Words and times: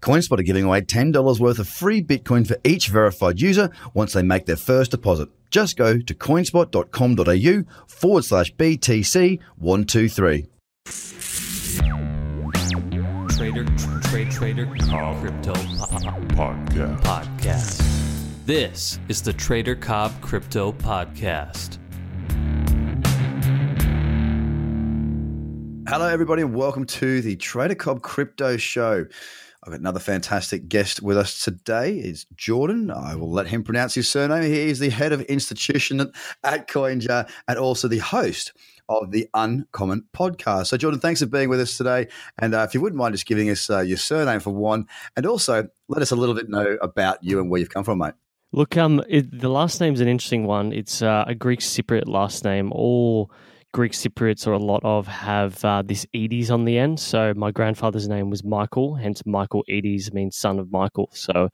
CoinSpot 0.00 0.38
are 0.38 0.42
giving 0.42 0.64
away 0.64 0.80
$10 0.80 1.40
worth 1.40 1.58
of 1.58 1.68
free 1.68 2.02
Bitcoin 2.02 2.46
for 2.46 2.56
each 2.64 2.88
verified 2.88 3.40
user 3.40 3.70
once 3.94 4.12
they 4.12 4.22
make 4.22 4.46
their 4.46 4.56
first 4.56 4.90
deposit. 4.90 5.28
Just 5.50 5.76
go 5.76 5.98
to 5.98 6.14
coinspot.com.au 6.14 7.84
forward 7.86 8.24
slash 8.24 8.54
BTC123. 8.54 10.46
Trader, 13.36 13.64
trade, 14.02 14.30
trader, 14.30 14.66
crypto 14.66 15.52
podcast. 16.34 17.00
podcast. 17.02 17.82
This 18.46 18.98
is 19.08 19.22
the 19.22 19.32
Trader 19.32 19.74
Cobb 19.74 20.20
Crypto 20.20 20.72
Podcast. 20.72 21.78
Hello, 25.88 26.06
everybody, 26.06 26.42
and 26.42 26.54
welcome 26.54 26.86
to 26.86 27.20
the 27.20 27.36
Trader 27.36 27.74
Cobb 27.74 28.02
Crypto 28.02 28.56
Show. 28.56 29.04
I've 29.64 29.70
got 29.70 29.80
another 29.80 30.00
fantastic 30.00 30.68
guest 30.68 31.02
with 31.02 31.16
us 31.16 31.44
today. 31.44 31.96
Is 31.96 32.26
Jordan. 32.34 32.90
I 32.90 33.14
will 33.14 33.30
let 33.30 33.46
him 33.46 33.62
pronounce 33.62 33.94
his 33.94 34.08
surname. 34.08 34.42
He 34.42 34.58
is 34.70 34.80
the 34.80 34.90
head 34.90 35.12
of 35.12 35.20
institution 35.22 36.00
at 36.42 36.66
CoinJar 36.66 37.30
and 37.46 37.58
also 37.58 37.86
the 37.86 37.98
host 37.98 38.52
of 38.88 39.12
the 39.12 39.28
Uncommon 39.34 40.04
podcast. 40.12 40.66
So, 40.66 40.76
Jordan, 40.76 40.98
thanks 40.98 41.20
for 41.20 41.26
being 41.26 41.48
with 41.48 41.60
us 41.60 41.76
today. 41.76 42.08
And 42.38 42.54
uh, 42.54 42.66
if 42.68 42.74
you 42.74 42.80
wouldn't 42.80 42.98
mind 42.98 43.14
just 43.14 43.26
giving 43.26 43.50
us 43.50 43.70
uh, 43.70 43.80
your 43.80 43.98
surname 43.98 44.40
for 44.40 44.50
one, 44.50 44.88
and 45.16 45.26
also 45.26 45.68
let 45.86 46.02
us 46.02 46.10
a 46.10 46.16
little 46.16 46.34
bit 46.34 46.48
know 46.48 46.76
about 46.82 47.22
you 47.22 47.38
and 47.38 47.48
where 47.48 47.60
you've 47.60 47.70
come 47.70 47.84
from, 47.84 47.98
mate. 47.98 48.14
Look, 48.50 48.76
um, 48.76 49.00
it, 49.08 49.40
the 49.40 49.48
last 49.48 49.80
name's 49.80 50.00
an 50.00 50.08
interesting 50.08 50.44
one. 50.44 50.72
It's 50.72 51.02
uh, 51.02 51.24
a 51.26 51.36
Greek 51.36 51.60
Cypriot 51.60 52.08
last 52.08 52.44
name. 52.44 52.72
All 52.72 53.30
Greek 53.72 53.92
Cypriots, 53.92 54.46
or 54.46 54.52
a 54.52 54.58
lot 54.58 54.80
of, 54.84 55.06
have 55.06 55.64
uh, 55.64 55.82
this 55.82 56.06
Edes 56.14 56.50
on 56.50 56.64
the 56.64 56.78
end. 56.78 57.00
So 57.00 57.32
my 57.34 57.50
grandfather's 57.50 58.06
name 58.06 58.30
was 58.30 58.44
Michael, 58.44 58.94
hence 58.94 59.22
Michaelides 59.22 60.12
means 60.12 60.36
son 60.36 60.58
of 60.58 60.70
Michael. 60.70 61.08
So 61.12 61.48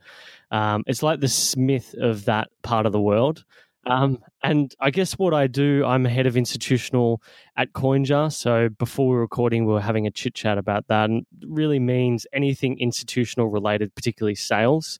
um, 0.50 0.82
it's 0.86 1.02
like 1.02 1.20
the 1.20 1.28
Smith 1.28 1.94
of 2.00 2.24
that 2.24 2.48
part 2.62 2.86
of 2.86 2.92
the 2.92 3.00
world. 3.00 3.44
Um, 3.86 4.18
and 4.42 4.74
I 4.80 4.90
guess 4.90 5.12
what 5.14 5.32
I 5.32 5.46
do, 5.46 5.84
I'm 5.86 6.04
head 6.04 6.26
of 6.26 6.36
institutional 6.36 7.22
at 7.56 7.72
CoinJar. 7.72 8.32
So 8.32 8.68
before 8.68 9.06
we 9.08 9.14
were 9.14 9.20
recording, 9.20 9.64
we 9.64 9.72
were 9.72 9.80
having 9.80 10.06
a 10.06 10.10
chit 10.10 10.34
chat 10.34 10.58
about 10.58 10.88
that, 10.88 11.08
and 11.08 11.24
really 11.46 11.78
means 11.78 12.26
anything 12.32 12.78
institutional 12.80 13.48
related, 13.48 13.94
particularly 13.94 14.34
sales 14.34 14.98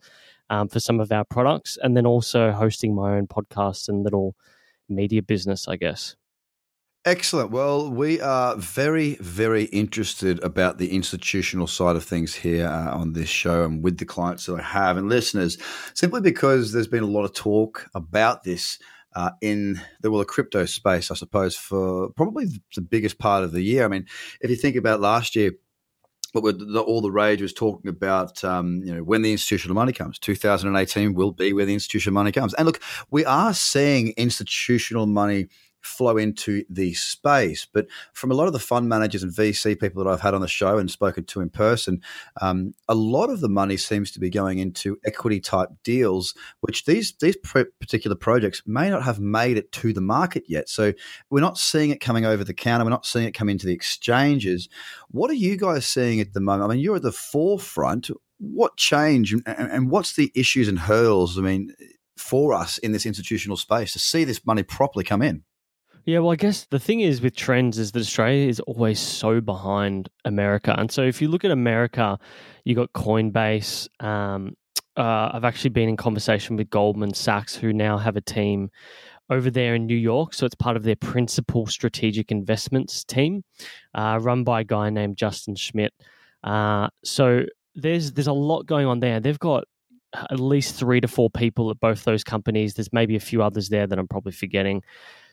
um, 0.48 0.69
for 0.69 0.80
some 0.80 1.00
of 1.00 1.12
our 1.12 1.25
products, 1.25 1.77
and 1.82 1.97
then 1.97 2.06
also 2.06 2.53
hosting 2.53 2.94
my 2.94 3.16
own 3.16 3.27
podcast 3.27 3.88
and 3.88 4.05
little 4.05 4.34
media 4.88 5.22
business, 5.22 5.69
I 5.69 5.77
guess. 5.77 6.16
Excellent. 7.04 7.50
Well, 7.50 7.91
we 7.91 8.20
are 8.20 8.56
very, 8.56 9.14
very 9.20 9.64
interested 9.64 10.42
about 10.42 10.78
the 10.78 10.94
institutional 10.94 11.66
side 11.66 11.96
of 11.96 12.04
things 12.04 12.34
here 12.34 12.66
uh, 12.66 12.91
on 12.94 13.12
this 13.12 13.28
show 13.28 13.64
and 13.64 13.82
with 13.82 13.98
the 13.98 14.04
clients 14.04 14.46
that 14.46 14.58
I 14.58 14.62
have 14.62 14.96
and 14.96 15.08
listeners, 15.08 15.58
simply 15.94 16.20
because 16.20 16.72
there's 16.72 16.88
been 16.88 17.04
a 17.04 17.06
lot 17.06 17.24
of 17.24 17.32
talk 17.32 17.88
about 17.94 18.42
this 18.42 18.78
uh, 19.14 19.30
in 19.41 19.80
the 20.02 20.10
well, 20.10 20.19
the 20.19 20.26
crypto 20.26 20.66
space, 20.66 21.10
I 21.10 21.14
suppose, 21.14 21.56
for 21.56 22.10
probably 22.10 22.46
the 22.74 22.82
biggest 22.82 23.19
part 23.19 23.42
of 23.42 23.52
the 23.52 23.62
year. 23.62 23.84
I 23.84 23.88
mean, 23.88 24.06
if 24.41 24.50
you 24.50 24.56
think 24.56 24.76
about 24.76 25.00
last 25.00 25.34
year, 25.34 25.52
but 26.34 26.58
the, 26.58 26.80
all 26.80 27.00
the 27.00 27.10
rage 27.10 27.41
was 27.41 27.54
talking 27.54 27.88
about, 27.88 28.44
um, 28.44 28.82
you 28.84 28.94
know, 28.94 29.02
when 29.02 29.22
the 29.22 29.32
institutional 29.32 29.74
money 29.74 29.92
comes. 29.92 30.19
2018 30.19 31.15
will 31.15 31.32
be 31.32 31.53
where 31.53 31.65
the 31.65 31.72
institutional 31.72 32.15
money 32.15 32.32
comes. 32.32 32.53
And 32.54 32.66
look, 32.66 32.82
we 33.10 33.25
are 33.25 33.54
seeing 33.54 34.12
institutional 34.19 35.06
money 35.06 35.48
flow 35.81 36.16
into 36.16 36.65
the 36.69 36.94
space. 36.94 37.66
But 37.71 37.87
from 38.12 38.31
a 38.31 38.34
lot 38.34 38.47
of 38.47 38.53
the 38.53 38.59
fund 38.59 38.89
managers 38.89 39.22
and 39.22 39.33
VC 39.33 39.78
people 39.78 40.03
that 40.03 40.11
I've 40.11 40.21
had 40.21 40.34
on 40.34 40.41
the 40.41 40.49
show 40.49 40.78
and 40.78 40.91
spoken 40.91 41.25
to 41.25 41.41
in 41.41 41.50
person, 41.50 42.03
um, 42.41 42.75
a 42.89 42.94
lot 42.94 43.31
of 43.31 43.41
the 43.41 43.49
money 43.49 43.77
seems 43.77 44.11
to 44.12 44.21
be 44.21 44.31
going 44.31 44.59
into 44.59 44.99
equity 45.05 45.41
type 45.41 45.69
deals, 45.84 46.34
which 46.61 46.84
these 46.84 47.15
these 47.21 47.37
particular 47.37 48.16
projects 48.16 48.62
may 48.66 48.91
not 48.91 49.03
have 49.03 49.21
made 49.21 49.56
it 49.56 49.72
to 49.72 49.93
the 49.93 50.00
market 50.00 50.44
yet. 50.49 50.69
So 50.69 50.93
we're 51.31 51.41
not 51.41 51.59
seeing 51.59 51.91
it 51.91 52.00
coming 52.00 52.25
over 52.25 52.45
the 52.45 52.55
counter. 52.55 52.84
We're 52.84 52.91
not 52.91 53.06
seeing 53.06 53.27
it 53.27 53.34
come 53.34 53.49
into 53.49 53.66
the 53.66 53.75
exchanges. 53.75 54.69
What 55.10 55.31
are 55.31 55.34
you 55.34 55.56
guys 55.56 55.87
seeing 55.87 56.21
at 56.21 56.33
the 56.33 56.41
moment? 56.41 56.71
I 56.71 56.75
mean, 56.75 56.83
you're 56.83 56.97
at 56.97 57.03
the 57.03 57.12
forefront. 57.12 58.10
What 58.41 58.77
change 58.77 59.33
and, 59.33 59.43
and 59.47 59.91
what's 59.91 60.15
the 60.15 60.31
issues 60.34 60.69
and 60.69 60.78
hurdles? 60.78 61.37
I 61.39 61.41
mean, 61.41 61.75
for 62.19 62.53
us 62.53 62.78
in 62.78 62.93
this 62.93 63.06
institutional 63.06 63.56
space 63.56 63.93
to 63.93 63.99
see 63.99 64.25
this 64.25 64.45
money 64.45 64.62
properly 64.62 65.05
come 65.05 65.22
in? 65.22 65.43
Yeah, 66.08 66.20
well, 66.20 66.32
I 66.32 66.36
guess 66.36 66.64
the 66.70 66.78
thing 66.78 67.00
is 67.00 67.20
with 67.20 67.36
trends 67.36 67.78
is 67.78 67.92
that 67.92 68.00
Australia 68.00 68.48
is 68.48 68.60
always 68.60 68.98
so 68.98 69.42
behind 69.42 70.08
America. 70.24 70.74
And 70.78 70.91
so 70.91 71.02
if 71.02 71.20
you 71.20 71.28
look 71.28 71.44
at 71.44 71.50
America, 71.50 72.19
you 72.64 72.74
got 72.74 72.94
Coinbase. 72.94 73.88
Um, 74.02 74.56
uh, 74.97 75.28
I've 75.34 75.44
actually 75.44 75.68
been 75.68 75.86
in 75.86 75.98
conversation 75.98 76.56
with 76.56 76.70
Goldman 76.70 77.12
Sachs, 77.12 77.54
who 77.54 77.74
now 77.74 77.98
have 77.98 78.16
a 78.16 78.22
team 78.22 78.70
over 79.28 79.50
there 79.50 79.74
in 79.74 79.84
New 79.84 79.98
York. 79.98 80.32
So 80.32 80.47
it's 80.47 80.54
part 80.54 80.78
of 80.78 80.82
their 80.82 80.97
principal 80.97 81.66
strategic 81.66 82.32
investments 82.32 83.04
team, 83.04 83.44
uh, 83.94 84.18
run 84.18 84.44
by 84.44 84.62
a 84.62 84.64
guy 84.64 84.88
named 84.88 85.18
Justin 85.18 85.56
Schmidt. 85.56 85.92
Uh, 86.42 86.88
so 87.04 87.44
there's 87.74 88.12
there's 88.12 88.28
a 88.28 88.32
lot 88.32 88.64
going 88.64 88.86
on 88.86 89.00
there. 89.00 89.20
They've 89.20 89.38
got 89.38 89.64
at 90.14 90.41
least 90.41 90.74
three 90.74 91.02
to 91.02 91.08
four 91.08 91.28
people 91.28 91.70
at 91.70 91.80
both 91.80 92.04
those 92.04 92.24
companies. 92.24 92.72
There's 92.72 92.94
maybe 92.94 93.14
a 93.14 93.20
few 93.20 93.42
others 93.42 93.68
there 93.68 93.86
that 93.86 93.98
I'm 93.98 94.08
probably 94.08 94.32
forgetting. 94.32 94.82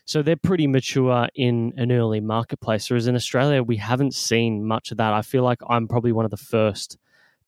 So 0.06 0.22
they're 0.22 0.36
pretty 0.36 0.68
mature 0.68 1.28
in 1.34 1.72
an 1.76 1.90
early 1.90 2.20
marketplace. 2.20 2.88
Whereas 2.88 3.08
in 3.08 3.16
Australia, 3.16 3.62
we 3.62 3.76
haven't 3.76 4.14
seen 4.14 4.64
much 4.64 4.92
of 4.92 4.98
that. 4.98 5.12
I 5.12 5.22
feel 5.22 5.42
like 5.42 5.58
I'm 5.68 5.88
probably 5.88 6.12
one 6.12 6.24
of 6.24 6.30
the 6.30 6.36
first 6.36 6.96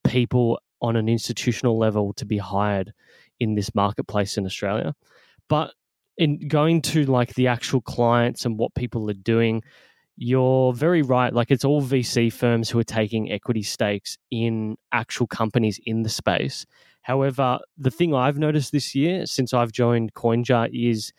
people 0.04 0.58
on 0.82 0.96
an 0.96 1.08
institutional 1.08 1.78
level 1.78 2.12
to 2.14 2.26
be 2.26 2.38
hired 2.38 2.92
in 3.38 3.54
this 3.54 3.74
marketplace 3.76 4.36
in 4.36 4.44
Australia. 4.44 4.94
But 5.48 5.72
in 6.16 6.48
going 6.48 6.82
to 6.82 7.04
like 7.04 7.34
the 7.34 7.46
actual 7.46 7.80
clients 7.80 8.44
and 8.44 8.58
what 8.58 8.74
people 8.74 9.08
are 9.08 9.14
doing, 9.14 9.62
you're 10.16 10.72
very 10.72 11.02
right. 11.02 11.32
Like 11.32 11.52
it's 11.52 11.64
all 11.64 11.80
VC 11.80 12.32
firms 12.32 12.68
who 12.68 12.80
are 12.80 12.84
taking 12.84 13.30
equity 13.30 13.62
stakes 13.62 14.18
in 14.32 14.76
actual 14.90 15.28
companies 15.28 15.78
in 15.86 16.02
the 16.02 16.08
space. 16.08 16.66
However, 17.02 17.60
the 17.76 17.92
thing 17.92 18.14
I've 18.14 18.36
noticed 18.36 18.72
this 18.72 18.96
year 18.96 19.26
since 19.26 19.54
I've 19.54 19.70
joined 19.70 20.14
CoinJar 20.14 20.70
is 20.72 21.12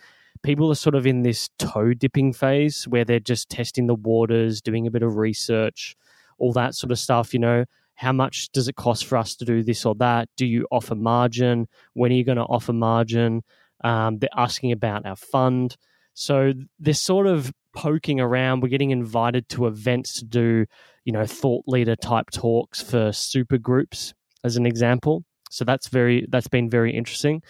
people 0.43 0.71
are 0.71 0.75
sort 0.75 0.95
of 0.95 1.05
in 1.05 1.23
this 1.23 1.49
toe 1.59 1.93
dipping 1.93 2.33
phase 2.33 2.87
where 2.87 3.05
they're 3.05 3.19
just 3.19 3.49
testing 3.49 3.87
the 3.87 3.95
waters, 3.95 4.61
doing 4.61 4.87
a 4.87 4.91
bit 4.91 5.03
of 5.03 5.17
research, 5.17 5.95
all 6.37 6.53
that 6.53 6.75
sort 6.75 6.91
of 6.91 6.99
stuff. 6.99 7.33
You 7.33 7.39
know, 7.39 7.65
how 7.95 8.13
much 8.13 8.49
does 8.51 8.67
it 8.67 8.75
cost 8.75 9.05
for 9.05 9.17
us 9.17 9.35
to 9.35 9.45
do 9.45 9.63
this 9.63 9.85
or 9.85 9.95
that? 9.95 10.29
Do 10.37 10.45
you 10.45 10.65
offer 10.71 10.95
margin? 10.95 11.67
When 11.93 12.11
are 12.11 12.15
you 12.15 12.23
going 12.23 12.37
to 12.37 12.43
offer 12.43 12.73
margin? 12.73 13.43
Um, 13.83 14.19
they're 14.19 14.29
asking 14.35 14.71
about 14.71 15.05
our 15.05 15.15
fund. 15.15 15.75
So 16.13 16.53
they're 16.79 16.93
sort 16.93 17.27
of 17.27 17.51
poking 17.75 18.19
around. 18.19 18.61
We're 18.61 18.69
getting 18.69 18.91
invited 18.91 19.47
to 19.49 19.67
events 19.67 20.13
to 20.19 20.25
do, 20.25 20.65
you 21.05 21.13
know, 21.13 21.25
thought 21.25 21.63
leader 21.67 21.95
type 21.95 22.29
talks 22.31 22.81
for 22.81 23.11
super 23.11 23.57
groups, 23.57 24.13
as 24.43 24.57
an 24.57 24.65
example. 24.65 25.23
So 25.49 25.65
that's 25.65 25.87
very 25.87 26.25
that's 26.29 26.47
been 26.47 26.69
very 26.69 26.95
interesting. 26.95 27.41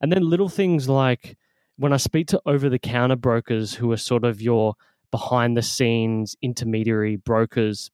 And 0.00 0.12
then 0.12 0.28
little 0.28 0.48
things 0.48 0.88
like 0.88 1.36
when 1.76 1.92
I 1.92 1.96
speak 1.96 2.28
to 2.28 2.40
over 2.46 2.68
the 2.68 2.78
counter 2.78 3.16
brokers 3.16 3.74
who 3.74 3.90
are 3.92 3.96
sort 3.96 4.24
of 4.24 4.40
your 4.40 4.74
behind 5.10 5.56
the 5.56 5.62
scenes 5.62 6.36
intermediary 6.42 7.16
brokers 7.16 7.90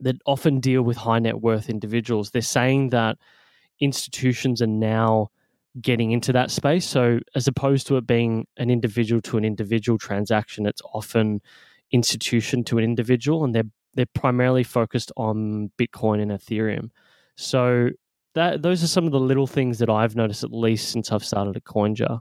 that 0.00 0.16
often 0.26 0.60
deal 0.60 0.82
with 0.82 0.96
high 0.96 1.18
net 1.18 1.40
worth 1.40 1.68
individuals, 1.68 2.30
they're 2.30 2.42
saying 2.42 2.90
that 2.90 3.16
institutions 3.80 4.62
are 4.62 4.66
now 4.66 5.28
getting 5.80 6.12
into 6.12 6.32
that 6.32 6.50
space. 6.50 6.86
So, 6.86 7.20
as 7.34 7.46
opposed 7.46 7.86
to 7.88 7.96
it 7.96 8.06
being 8.06 8.46
an 8.56 8.70
individual 8.70 9.20
to 9.22 9.36
an 9.36 9.44
individual 9.44 9.98
transaction, 9.98 10.66
it's 10.66 10.82
often 10.92 11.40
institution 11.90 12.64
to 12.64 12.78
an 12.78 12.84
individual, 12.84 13.44
and 13.44 13.54
they're 13.54 13.70
they're 13.94 14.06
primarily 14.06 14.62
focused 14.62 15.10
on 15.16 15.70
Bitcoin 15.78 16.22
and 16.22 16.30
Ethereum. 16.30 16.90
So, 17.36 17.90
that 18.34 18.62
those 18.62 18.82
are 18.82 18.88
some 18.88 19.06
of 19.06 19.12
the 19.12 19.20
little 19.20 19.46
things 19.46 19.78
that 19.78 19.90
I've 19.90 20.16
noticed, 20.16 20.44
at 20.44 20.52
least 20.52 20.90
since 20.90 21.10
I've 21.12 21.24
started 21.24 21.56
at 21.56 21.64
CoinJar. 21.64 22.20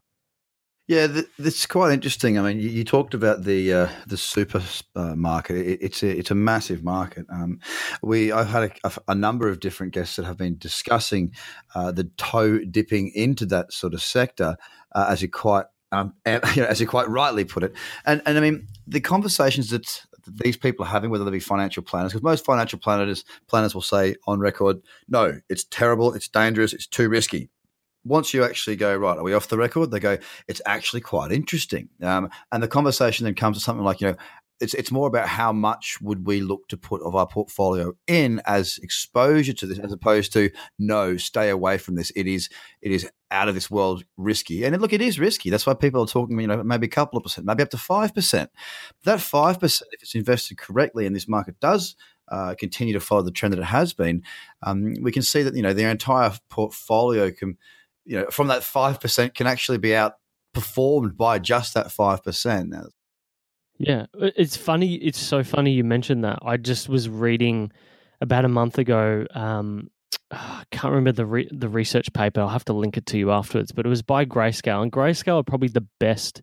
Yeah, 0.87 1.21
that's 1.37 1.65
quite 1.65 1.91
interesting. 1.91 2.39
I 2.39 2.41
mean, 2.43 2.59
you, 2.61 2.85
talked 2.85 3.13
about 3.13 3.43
the 3.43 3.73
uh, 3.73 3.89
the 4.07 4.15
super 4.15 4.63
uh, 4.95 5.15
it's 5.49 6.01
a 6.01 6.17
it's 6.17 6.31
a 6.31 6.35
massive 6.35 6.81
market. 6.81 7.25
Um, 7.29 7.59
we 8.01 8.31
I've 8.31 8.47
had 8.47 8.71
a, 8.85 8.91
a, 9.09 9.15
number 9.15 9.49
of 9.49 9.59
different 9.59 9.93
guests 9.93 10.15
that 10.15 10.23
have 10.23 10.37
been 10.37 10.57
discussing 10.57 11.33
uh, 11.75 11.91
the 11.91 12.05
toe 12.15 12.59
dipping 12.59 13.11
into 13.13 13.45
that 13.47 13.73
sort 13.73 13.93
of 13.93 14.01
sector, 14.01 14.55
uh, 14.95 15.07
as 15.09 15.21
you 15.21 15.29
quite 15.29 15.65
um, 15.91 16.13
as 16.25 16.79
you 16.79 16.87
quite 16.87 17.09
rightly 17.09 17.43
put 17.43 17.63
it. 17.63 17.75
And 18.05 18.21
and 18.25 18.37
I 18.37 18.41
mean, 18.41 18.67
the 18.87 19.01
conversations 19.01 19.71
that 19.71 20.05
these 20.25 20.55
people 20.55 20.85
are 20.85 20.89
having, 20.89 21.09
whether 21.09 21.25
they 21.25 21.31
be 21.31 21.41
financial 21.41 21.83
planners, 21.83 22.13
because 22.13 22.23
most 22.23 22.45
financial 22.45 22.79
planners 22.79 23.25
planners 23.47 23.75
will 23.75 23.81
say 23.81 24.15
on 24.25 24.39
record, 24.39 24.77
no, 25.09 25.41
it's 25.49 25.65
terrible, 25.65 26.13
it's 26.13 26.29
dangerous, 26.29 26.71
it's 26.71 26.87
too 26.87 27.09
risky. 27.09 27.49
Once 28.07 28.33
you 28.33 28.43
actually 28.43 28.75
go 28.75 28.95
right, 28.95 29.17
are 29.17 29.23
we 29.23 29.33
off 29.33 29.47
the 29.47 29.57
record? 29.57 29.91
They 29.91 29.99
go, 29.99 30.17
it's 30.47 30.61
actually 30.65 31.01
quite 31.01 31.31
interesting, 31.31 31.89
um, 32.01 32.29
and 32.51 32.63
the 32.63 32.67
conversation 32.67 33.25
then 33.25 33.35
comes 33.35 33.57
to 33.57 33.63
something 33.63 33.85
like, 33.85 34.01
you 34.01 34.07
know, 34.07 34.15
it's 34.59 34.73
it's 34.73 34.91
more 34.91 35.07
about 35.07 35.27
how 35.27 35.51
much 35.51 35.99
would 36.01 36.25
we 36.25 36.41
look 36.41 36.67
to 36.69 36.77
put 36.77 37.01
of 37.01 37.15
our 37.15 37.27
portfolio 37.27 37.93
in 38.07 38.41
as 38.45 38.79
exposure 38.81 39.53
to 39.53 39.65
this, 39.65 39.79
as 39.79 39.91
opposed 39.91 40.33
to 40.33 40.49
no, 40.79 41.17
stay 41.17 41.49
away 41.49 41.77
from 41.77 41.95
this. 41.95 42.11
It 42.15 42.27
is 42.27 42.49
it 42.81 42.91
is 42.91 43.09
out 43.29 43.49
of 43.49 43.55
this 43.55 43.69
world 43.69 44.03
risky, 44.15 44.63
and 44.63 44.79
look, 44.81 44.93
it 44.93 45.01
is 45.01 45.19
risky. 45.19 45.49
That's 45.49 45.65
why 45.65 45.73
people 45.73 46.03
are 46.03 46.07
talking, 46.07 46.39
you 46.39 46.47
know, 46.47 46.63
maybe 46.63 46.87
a 46.87 46.89
couple 46.89 47.17
of 47.17 47.23
percent, 47.23 47.45
maybe 47.45 47.63
up 47.63 47.69
to 47.71 47.77
five 47.77 48.15
percent. 48.15 48.49
That 49.03 49.21
five 49.21 49.59
percent, 49.59 49.89
if 49.93 50.01
it's 50.01 50.15
invested 50.15 50.57
correctly, 50.57 51.05
and 51.05 51.15
this 51.15 51.27
market 51.27 51.59
does 51.59 51.95
uh, 52.29 52.55
continue 52.55 52.93
to 52.93 52.99
follow 52.99 53.21
the 53.21 53.31
trend 53.31 53.53
that 53.53 53.59
it 53.59 53.65
has 53.65 53.93
been, 53.93 54.23
um, 54.63 54.95
we 55.01 55.11
can 55.11 55.21
see 55.21 55.43
that 55.43 55.55
you 55.55 55.61
know 55.61 55.73
the 55.73 55.89
entire 55.89 56.31
portfolio 56.49 57.31
can, 57.31 57.57
you 58.07 58.19
know, 58.19 58.27
from 58.31 58.47
that 58.47 58.63
five 58.63 58.99
percent 58.99 59.35
can 59.35 59.45
actually 59.45 59.77
be 59.77 59.89
outperformed 59.89 61.17
by 61.17 61.39
just 61.39 61.73
that 61.73 61.91
five 61.91 62.23
percent. 62.23 62.73
Yeah, 63.77 64.05
it's 64.15 64.57
funny. 64.57 64.95
It's 64.95 65.19
so 65.19 65.43
funny 65.43 65.71
you 65.71 65.83
mentioned 65.83 66.23
that. 66.23 66.39
I 66.41 66.57
just 66.57 66.89
was 66.89 67.09
reading 67.09 67.71
about 68.21 68.45
a 68.45 68.49
month 68.49 68.79
ago. 68.79 69.25
Um, 69.35 69.91
I 70.31 70.63
can't 70.71 70.91
remember 70.93 71.11
the 71.11 71.25
re- 71.25 71.49
the 71.51 71.69
research 71.69 72.11
paper. 72.13 72.39
I'll 72.39 72.47
have 72.47 72.65
to 72.65 72.73
link 72.73 72.97
it 72.97 73.05
to 73.07 73.17
you 73.17 73.31
afterwards. 73.31 73.73
But 73.73 73.85
it 73.85 73.89
was 73.89 74.01
by 74.01 74.25
Grayscale, 74.25 74.81
and 74.81 74.91
Grayscale 74.91 75.41
are 75.41 75.43
probably 75.43 75.67
the 75.67 75.85
best 75.99 76.41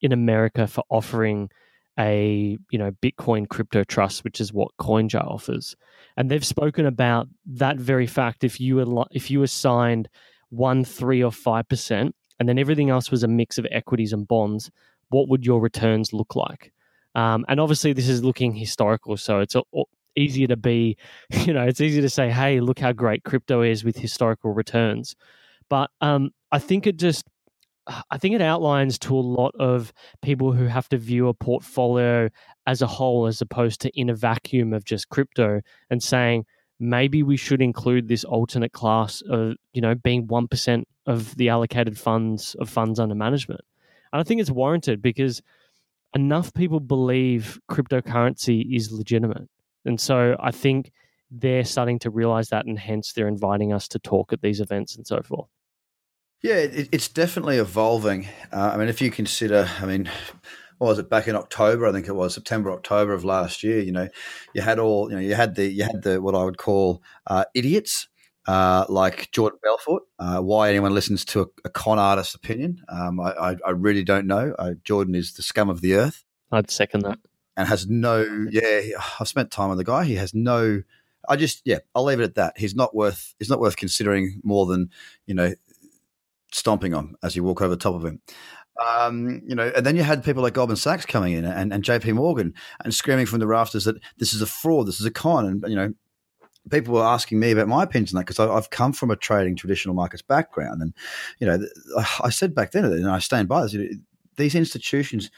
in 0.00 0.12
America 0.12 0.68
for 0.68 0.84
offering 0.88 1.50
a 1.98 2.56
you 2.70 2.78
know 2.78 2.92
Bitcoin 3.02 3.48
crypto 3.48 3.82
trust, 3.82 4.22
which 4.22 4.40
is 4.40 4.52
what 4.52 4.70
CoinJar 4.80 5.26
offers. 5.26 5.74
And 6.16 6.30
they've 6.30 6.46
spoken 6.46 6.86
about 6.86 7.26
that 7.46 7.76
very 7.76 8.06
fact. 8.06 8.44
If 8.44 8.60
you 8.60 8.76
were 8.76 9.04
if 9.10 9.32
you 9.32 9.42
assigned 9.42 10.08
one, 10.52 10.84
three, 10.84 11.22
or 11.22 11.32
five 11.32 11.68
percent, 11.68 12.14
and 12.38 12.48
then 12.48 12.58
everything 12.58 12.90
else 12.90 13.10
was 13.10 13.22
a 13.22 13.28
mix 13.28 13.58
of 13.58 13.66
equities 13.70 14.12
and 14.12 14.28
bonds, 14.28 14.70
what 15.08 15.28
would 15.28 15.44
your 15.44 15.60
returns 15.60 16.12
look 16.12 16.36
like? 16.36 16.72
Um, 17.14 17.44
and 17.48 17.58
obviously, 17.58 17.92
this 17.92 18.08
is 18.08 18.22
looking 18.22 18.54
historical, 18.54 19.16
so 19.16 19.40
it's 19.40 19.54
a, 19.54 19.62
easier 20.14 20.46
to 20.46 20.56
be, 20.56 20.96
you 21.30 21.52
know, 21.52 21.62
it's 21.62 21.80
easy 21.80 22.00
to 22.00 22.08
say, 22.08 22.30
hey, 22.30 22.60
look 22.60 22.78
how 22.78 22.92
great 22.92 23.24
crypto 23.24 23.62
is 23.62 23.84
with 23.84 23.96
historical 23.96 24.52
returns. 24.52 25.16
But 25.68 25.90
um, 26.00 26.30
I 26.50 26.58
think 26.58 26.86
it 26.86 26.98
just, 26.98 27.24
I 27.86 28.18
think 28.18 28.34
it 28.34 28.42
outlines 28.42 28.98
to 29.00 29.16
a 29.16 29.20
lot 29.20 29.54
of 29.58 29.92
people 30.20 30.52
who 30.52 30.66
have 30.66 30.88
to 30.90 30.98
view 30.98 31.28
a 31.28 31.34
portfolio 31.34 32.28
as 32.66 32.82
a 32.82 32.86
whole 32.86 33.26
as 33.26 33.40
opposed 33.40 33.80
to 33.80 33.90
in 33.98 34.08
a 34.08 34.14
vacuum 34.14 34.72
of 34.72 34.84
just 34.84 35.08
crypto 35.08 35.62
and 35.90 36.02
saying, 36.02 36.44
maybe 36.82 37.22
we 37.22 37.36
should 37.36 37.62
include 37.62 38.08
this 38.08 38.24
alternate 38.24 38.72
class 38.72 39.22
of, 39.30 39.54
you 39.72 39.80
know, 39.80 39.94
being 39.94 40.26
1% 40.26 40.82
of 41.06 41.36
the 41.36 41.48
allocated 41.48 41.96
funds 41.96 42.56
of 42.58 42.68
funds 42.68 42.98
under 42.98 43.14
management. 43.14 43.60
And 44.12 44.20
I 44.20 44.24
think 44.24 44.40
it's 44.40 44.50
warranted 44.50 45.00
because 45.00 45.40
enough 46.14 46.52
people 46.52 46.80
believe 46.80 47.60
cryptocurrency 47.70 48.76
is 48.76 48.90
legitimate. 48.90 49.48
And 49.84 50.00
so 50.00 50.36
I 50.40 50.50
think 50.50 50.90
they're 51.30 51.64
starting 51.64 52.00
to 52.00 52.10
realize 52.10 52.48
that, 52.48 52.66
and 52.66 52.78
hence 52.78 53.12
they're 53.12 53.28
inviting 53.28 53.72
us 53.72 53.86
to 53.88 53.98
talk 54.00 54.32
at 54.32 54.42
these 54.42 54.60
events 54.60 54.96
and 54.96 55.06
so 55.06 55.22
forth. 55.22 55.48
Yeah, 56.42 56.56
it, 56.56 56.88
it's 56.90 57.08
definitely 57.08 57.58
evolving. 57.58 58.26
Uh, 58.52 58.72
I 58.74 58.76
mean, 58.76 58.88
if 58.88 59.00
you 59.00 59.10
consider, 59.10 59.70
I 59.80 59.86
mean, 59.86 60.10
what 60.82 60.88
was 60.88 60.98
it 60.98 61.08
back 61.08 61.28
in 61.28 61.36
October? 61.36 61.86
I 61.86 61.92
think 61.92 62.08
it 62.08 62.16
was 62.16 62.34
September, 62.34 62.72
October 62.72 63.12
of 63.12 63.24
last 63.24 63.62
year. 63.62 63.78
You 63.78 63.92
know, 63.92 64.08
you 64.52 64.62
had 64.62 64.80
all, 64.80 65.08
you 65.08 65.14
know, 65.14 65.22
you 65.22 65.36
had 65.36 65.54
the, 65.54 65.68
you 65.68 65.84
had 65.84 66.02
the 66.02 66.20
what 66.20 66.34
I 66.34 66.42
would 66.42 66.58
call 66.58 67.04
uh, 67.28 67.44
idiots 67.54 68.08
uh, 68.48 68.86
like 68.88 69.30
Jordan 69.30 69.60
Belfort. 69.62 70.02
Uh, 70.18 70.40
why 70.40 70.70
anyone 70.70 70.92
listens 70.92 71.24
to 71.26 71.42
a, 71.42 71.46
a 71.66 71.70
con 71.70 72.00
artist's 72.00 72.34
opinion, 72.34 72.82
um, 72.88 73.20
I, 73.20 73.30
I, 73.30 73.56
I, 73.64 73.70
really 73.70 74.02
don't 74.02 74.26
know. 74.26 74.56
Uh, 74.58 74.72
Jordan 74.82 75.14
is 75.14 75.34
the 75.34 75.42
scum 75.42 75.70
of 75.70 75.82
the 75.82 75.94
earth. 75.94 76.24
I'd 76.50 76.68
second 76.68 77.02
that. 77.04 77.20
And 77.56 77.68
has 77.68 77.86
no, 77.86 78.48
yeah, 78.50 78.80
I've 79.20 79.28
spent 79.28 79.52
time 79.52 79.68
with 79.68 79.78
the 79.78 79.84
guy. 79.84 80.04
He 80.04 80.16
has 80.16 80.34
no, 80.34 80.82
I 81.28 81.36
just, 81.36 81.62
yeah, 81.64 81.78
I'll 81.94 82.02
leave 82.02 82.18
it 82.18 82.24
at 82.24 82.34
that. 82.34 82.54
He's 82.56 82.74
not 82.74 82.92
worth, 82.92 83.36
he's 83.38 83.48
not 83.48 83.60
worth 83.60 83.76
considering 83.76 84.40
more 84.42 84.66
than, 84.66 84.90
you 85.26 85.34
know, 85.36 85.54
stomping 86.50 86.92
on 86.92 87.14
as 87.22 87.36
you 87.36 87.44
walk 87.44 87.62
over 87.62 87.70
the 87.70 87.80
top 87.80 87.94
of 87.94 88.04
him. 88.04 88.20
Um, 88.80 89.42
you 89.46 89.54
know, 89.54 89.70
and 89.76 89.84
then 89.84 89.96
you 89.96 90.02
had 90.02 90.24
people 90.24 90.42
like 90.42 90.54
Goldman 90.54 90.76
Sachs 90.76 91.04
coming 91.04 91.34
in 91.34 91.44
and, 91.44 91.72
and 91.72 91.84
JP 91.84 92.14
Morgan 92.14 92.54
and 92.82 92.94
screaming 92.94 93.26
from 93.26 93.40
the 93.40 93.46
rafters 93.46 93.84
that 93.84 93.96
this 94.16 94.32
is 94.32 94.40
a 94.40 94.46
fraud, 94.46 94.86
this 94.86 94.98
is 94.98 95.06
a 95.06 95.10
con. 95.10 95.46
And, 95.46 95.64
you 95.68 95.76
know, 95.76 95.92
people 96.70 96.94
were 96.94 97.04
asking 97.04 97.38
me 97.38 97.50
about 97.50 97.68
my 97.68 97.82
opinions 97.82 98.14
on 98.14 98.18
that 98.18 98.26
because 98.26 98.38
I've 98.38 98.70
come 98.70 98.92
from 98.92 99.10
a 99.10 99.16
trading 99.16 99.56
traditional 99.56 99.94
markets 99.94 100.22
background, 100.22 100.82
and 100.82 100.94
you 101.38 101.46
know, 101.46 101.58
I 102.22 102.30
said 102.30 102.54
back 102.54 102.72
then, 102.72 102.84
and 102.84 103.08
I 103.08 103.18
stand 103.18 103.48
by 103.48 103.62
this: 103.62 103.76
these 104.36 104.54
institutions, 104.54 105.30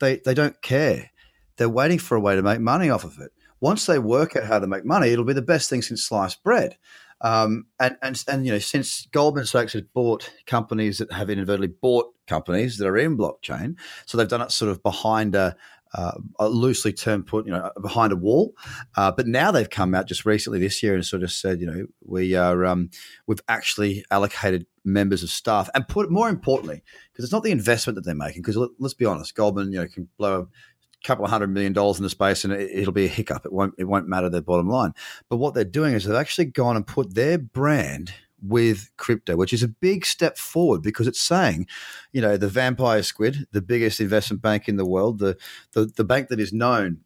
they 0.00 0.20
they 0.24 0.34
don't 0.34 0.60
care. 0.62 1.10
They're 1.56 1.68
waiting 1.68 1.98
for 1.98 2.16
a 2.16 2.20
way 2.20 2.36
to 2.36 2.42
make 2.42 2.60
money 2.60 2.90
off 2.90 3.04
of 3.04 3.18
it. 3.18 3.32
Once 3.60 3.86
they 3.86 3.98
work 3.98 4.36
out 4.36 4.44
how 4.44 4.58
to 4.58 4.66
make 4.66 4.84
money, 4.84 5.08
it'll 5.08 5.24
be 5.24 5.32
the 5.32 5.40
best 5.42 5.70
thing 5.70 5.80
since 5.80 6.04
sliced 6.04 6.42
bread. 6.42 6.76
Um, 7.22 7.66
and, 7.80 7.96
and 8.02 8.22
and 8.28 8.46
you 8.46 8.52
know, 8.52 8.58
since 8.58 9.06
Goldman 9.06 9.46
Sachs 9.46 9.72
has 9.72 9.82
bought 9.82 10.30
companies 10.46 10.98
that 10.98 11.10
have 11.12 11.30
inadvertently 11.30 11.74
bought 11.80 12.12
companies 12.26 12.78
that 12.78 12.86
are 12.86 12.96
in 12.98 13.16
blockchain, 13.16 13.76
so 14.04 14.16
they've 14.16 14.28
done 14.28 14.42
it 14.42 14.52
sort 14.52 14.70
of 14.70 14.82
behind 14.82 15.34
a, 15.34 15.56
uh, 15.94 16.12
loosely 16.40 16.92
termed 16.92 17.26
put, 17.26 17.46
you 17.46 17.52
know, 17.52 17.70
behind 17.80 18.12
a 18.12 18.16
wall. 18.16 18.54
Uh, 18.96 19.10
but 19.10 19.26
now 19.26 19.50
they've 19.50 19.70
come 19.70 19.94
out 19.94 20.06
just 20.06 20.26
recently 20.26 20.58
this 20.58 20.82
year 20.82 20.94
and 20.94 21.04
sort 21.04 21.22
of 21.22 21.32
said, 21.32 21.60
you 21.60 21.66
know, 21.66 21.86
we 22.04 22.34
are 22.34 22.64
um, 22.64 22.90
we've 23.26 23.40
actually 23.48 24.04
allocated 24.10 24.66
members 24.84 25.22
of 25.22 25.30
staff 25.30 25.68
and 25.74 25.88
put 25.88 26.10
more 26.10 26.28
importantly 26.28 26.82
because 27.12 27.24
it's 27.24 27.32
not 27.32 27.42
the 27.42 27.50
investment 27.50 27.96
that 27.96 28.04
they're 28.04 28.14
making 28.14 28.42
because 28.42 28.56
let, 28.56 28.70
us 28.82 28.94
be 28.94 29.04
honest, 29.04 29.34
Goldman, 29.34 29.72
you 29.72 29.78
know, 29.78 29.88
can 29.88 30.08
blow 30.18 30.40
a 30.42 31.06
couple 31.06 31.24
of 31.24 31.30
hundred 31.30 31.48
million 31.48 31.72
dollars 31.72 31.98
into 31.98 32.10
space 32.10 32.44
and 32.44 32.52
it, 32.52 32.70
it'll 32.70 32.92
be 32.92 33.06
a 33.06 33.08
hiccup. 33.08 33.46
It 33.46 33.52
won't 33.52 33.74
it 33.78 33.84
won't 33.84 34.08
matter 34.08 34.28
their 34.28 34.42
bottom 34.42 34.68
line. 34.68 34.92
But 35.28 35.38
what 35.38 35.54
they're 35.54 35.64
doing 35.64 35.94
is 35.94 36.04
they've 36.04 36.14
actually 36.14 36.46
gone 36.46 36.76
and 36.76 36.86
put 36.86 37.14
their 37.14 37.38
brand 37.38 38.12
with 38.48 38.90
crypto, 38.96 39.36
which 39.36 39.52
is 39.52 39.62
a 39.62 39.68
big 39.68 40.04
step 40.06 40.38
forward 40.38 40.82
because 40.82 41.06
it's 41.06 41.20
saying, 41.20 41.66
you 42.12 42.20
know, 42.20 42.36
the 42.36 42.48
vampire 42.48 43.02
squid, 43.02 43.46
the 43.52 43.62
biggest 43.62 44.00
investment 44.00 44.42
bank 44.42 44.68
in 44.68 44.76
the 44.76 44.86
world, 44.86 45.18
the 45.18 45.36
the, 45.72 45.86
the 45.86 46.04
bank 46.04 46.28
that 46.28 46.40
is 46.40 46.52
known 46.52 47.00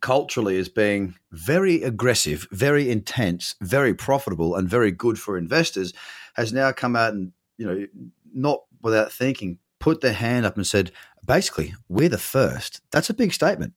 culturally 0.00 0.58
as 0.58 0.68
being 0.68 1.14
very 1.32 1.82
aggressive, 1.82 2.46
very 2.50 2.90
intense, 2.90 3.54
very 3.62 3.94
profitable, 3.94 4.54
and 4.54 4.68
very 4.68 4.90
good 4.90 5.18
for 5.18 5.38
investors, 5.38 5.94
has 6.34 6.52
now 6.52 6.70
come 6.72 6.94
out 6.94 7.14
and, 7.14 7.32
you 7.56 7.66
know, 7.66 7.86
not 8.34 8.64
without 8.82 9.10
thinking, 9.10 9.58
put 9.78 10.02
their 10.02 10.12
hand 10.12 10.44
up 10.44 10.56
and 10.56 10.66
said, 10.66 10.92
basically, 11.26 11.74
we're 11.88 12.10
the 12.10 12.18
first. 12.18 12.82
That's 12.90 13.08
a 13.08 13.14
big 13.14 13.32
statement. 13.32 13.72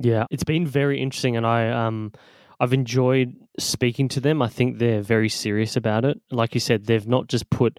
Yeah, 0.00 0.24
it's 0.30 0.44
been 0.44 0.66
very 0.66 1.00
interesting, 1.00 1.36
and 1.36 1.46
I 1.46 1.70
um 1.70 2.12
I've 2.58 2.72
enjoyed 2.72 3.34
speaking 3.58 4.08
to 4.08 4.20
them. 4.20 4.40
I 4.40 4.48
think 4.48 4.78
they're 4.78 5.02
very 5.02 5.28
serious 5.28 5.76
about 5.76 6.04
it. 6.04 6.20
Like 6.30 6.54
you 6.54 6.60
said, 6.60 6.86
they've 6.86 7.06
not 7.06 7.28
just 7.28 7.50
put 7.50 7.78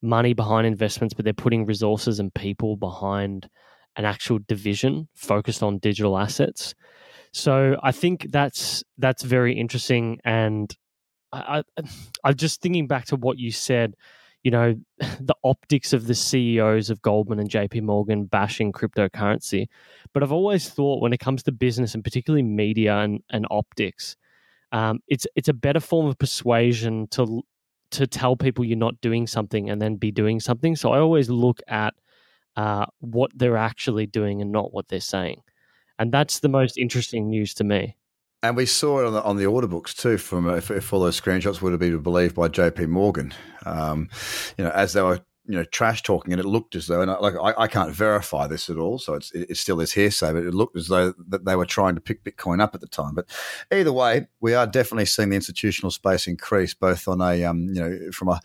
money 0.00 0.32
behind 0.32 0.66
investments, 0.66 1.14
but 1.14 1.24
they're 1.24 1.32
putting 1.32 1.66
resources 1.66 2.18
and 2.18 2.32
people 2.34 2.76
behind 2.76 3.48
an 3.96 4.04
actual 4.04 4.38
division 4.46 5.08
focused 5.14 5.62
on 5.62 5.78
digital 5.78 6.18
assets. 6.18 6.74
So 7.32 7.76
I 7.82 7.92
think 7.92 8.26
that's 8.30 8.84
that's 8.98 9.22
very 9.22 9.58
interesting. 9.58 10.18
And 10.24 10.74
I, 11.32 11.62
I, 11.78 11.82
I'm 12.24 12.34
just 12.34 12.60
thinking 12.60 12.86
back 12.86 13.06
to 13.06 13.16
what 13.16 13.38
you 13.38 13.50
said. 13.50 13.94
You 14.42 14.50
know, 14.50 14.74
the 15.20 15.34
optics 15.44 15.92
of 15.92 16.06
the 16.06 16.14
CEOs 16.14 16.90
of 16.90 17.02
Goldman 17.02 17.38
and 17.38 17.50
JP 17.50 17.82
Morgan 17.82 18.24
bashing 18.24 18.72
cryptocurrency. 18.72 19.66
But 20.12 20.22
I've 20.22 20.32
always 20.32 20.68
thought 20.68 21.00
when 21.00 21.12
it 21.12 21.20
comes 21.20 21.42
to 21.44 21.52
business 21.52 21.94
and 21.94 22.04
particularly 22.04 22.42
media 22.42 22.96
and, 22.98 23.22
and 23.30 23.46
optics, 23.50 24.16
um, 24.72 25.00
it's 25.06 25.26
it's 25.36 25.48
a 25.48 25.54
better 25.54 25.80
form 25.80 26.06
of 26.06 26.18
persuasion 26.18 27.06
to 27.08 27.42
to 27.92 28.06
tell 28.06 28.36
people 28.36 28.64
you're 28.64 28.78
not 28.78 29.00
doing 29.02 29.26
something 29.26 29.68
and 29.68 29.80
then 29.80 29.96
be 29.96 30.10
doing 30.10 30.40
something. 30.40 30.74
So 30.76 30.92
I 30.92 30.98
always 30.98 31.28
look 31.28 31.60
at 31.68 31.92
uh, 32.56 32.86
what 33.00 33.30
they're 33.34 33.58
actually 33.58 34.06
doing 34.06 34.40
and 34.40 34.50
not 34.50 34.72
what 34.72 34.88
they're 34.88 35.00
saying, 35.00 35.42
and 35.98 36.10
that's 36.10 36.40
the 36.40 36.48
most 36.48 36.78
interesting 36.78 37.28
news 37.28 37.54
to 37.54 37.64
me. 37.64 37.96
And 38.42 38.56
we 38.56 38.66
saw 38.66 39.00
it 39.00 39.06
on 39.06 39.12
the, 39.12 39.22
on 39.22 39.36
the 39.36 39.46
order 39.46 39.68
books 39.68 39.94
too. 39.94 40.18
From 40.18 40.48
if, 40.50 40.70
if 40.70 40.92
all 40.92 41.00
those 41.00 41.20
screenshots 41.20 41.60
were 41.60 41.70
to 41.70 41.78
be 41.78 41.96
believed 41.96 42.34
by 42.34 42.48
J.P. 42.48 42.86
Morgan, 42.86 43.32
um, 43.64 44.08
you 44.58 44.64
know, 44.64 44.70
as 44.70 44.94
they 44.94 45.02
were 45.02 45.20
you 45.46 45.56
know 45.56 45.64
trash 45.64 46.02
talking, 46.02 46.32
and 46.32 46.40
it 46.40 46.46
looked 46.46 46.76
as 46.76 46.86
though, 46.86 47.02
and 47.02 47.10
I, 47.10 47.18
like 47.18 47.34
I, 47.34 47.62
I, 47.62 47.66
can't 47.66 47.92
verify 47.92 48.46
this 48.46 48.70
at 48.70 48.76
all, 48.76 48.98
so 48.98 49.14
it's 49.14 49.32
it 49.32 49.56
still 49.56 49.80
is 49.80 49.92
hearsay, 49.92 50.32
but 50.32 50.44
it 50.44 50.54
looked 50.54 50.76
as 50.76 50.86
though 50.86 51.14
that 51.28 51.44
they 51.44 51.56
were 51.56 51.66
trying 51.66 51.96
to 51.96 52.00
pick 52.00 52.22
Bitcoin 52.22 52.60
up 52.60 52.74
at 52.74 52.80
the 52.80 52.86
time. 52.86 53.14
But 53.14 53.26
either 53.72 53.92
way, 53.92 54.28
we 54.40 54.54
are 54.54 54.66
definitely 54.66 55.06
seeing 55.06 55.30
the 55.30 55.36
institutional 55.36 55.90
space 55.90 56.28
increase, 56.28 56.74
both 56.74 57.08
on 57.08 57.20
a 57.20 57.44
um, 57.44 57.68
you 57.72 57.80
know 57.80 58.12
from 58.12 58.28
a 58.28 58.40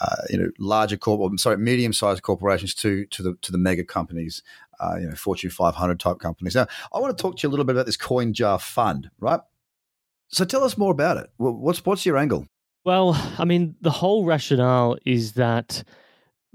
uh, 0.00 0.16
you 0.28 0.38
know 0.38 0.50
larger 0.58 0.98
corp, 0.98 1.38
sorry, 1.40 1.56
medium 1.56 1.94
sized 1.94 2.22
corporations 2.22 2.74
to 2.76 3.06
to 3.06 3.22
the 3.22 3.34
to 3.40 3.50
the 3.52 3.58
mega 3.58 3.84
companies. 3.84 4.42
Uh, 4.82 4.96
you 4.96 5.08
know, 5.08 5.14
Fortune 5.14 5.50
500 5.50 6.00
type 6.00 6.18
companies. 6.18 6.54
Now, 6.54 6.66
I 6.92 6.98
want 6.98 7.16
to 7.16 7.22
talk 7.22 7.36
to 7.36 7.46
you 7.46 7.48
a 7.48 7.52
little 7.52 7.64
bit 7.64 7.76
about 7.76 7.86
this 7.86 7.96
CoinJar 7.96 8.60
fund, 8.60 9.10
right? 9.20 9.40
So, 10.28 10.44
tell 10.44 10.64
us 10.64 10.76
more 10.76 10.92
about 10.92 11.18
it. 11.18 11.30
What's 11.36 11.84
what's 11.84 12.04
your 12.04 12.16
angle? 12.16 12.46
Well, 12.84 13.14
I 13.38 13.44
mean, 13.44 13.76
the 13.80 13.90
whole 13.90 14.24
rationale 14.24 14.96
is 15.06 15.34
that, 15.34 15.84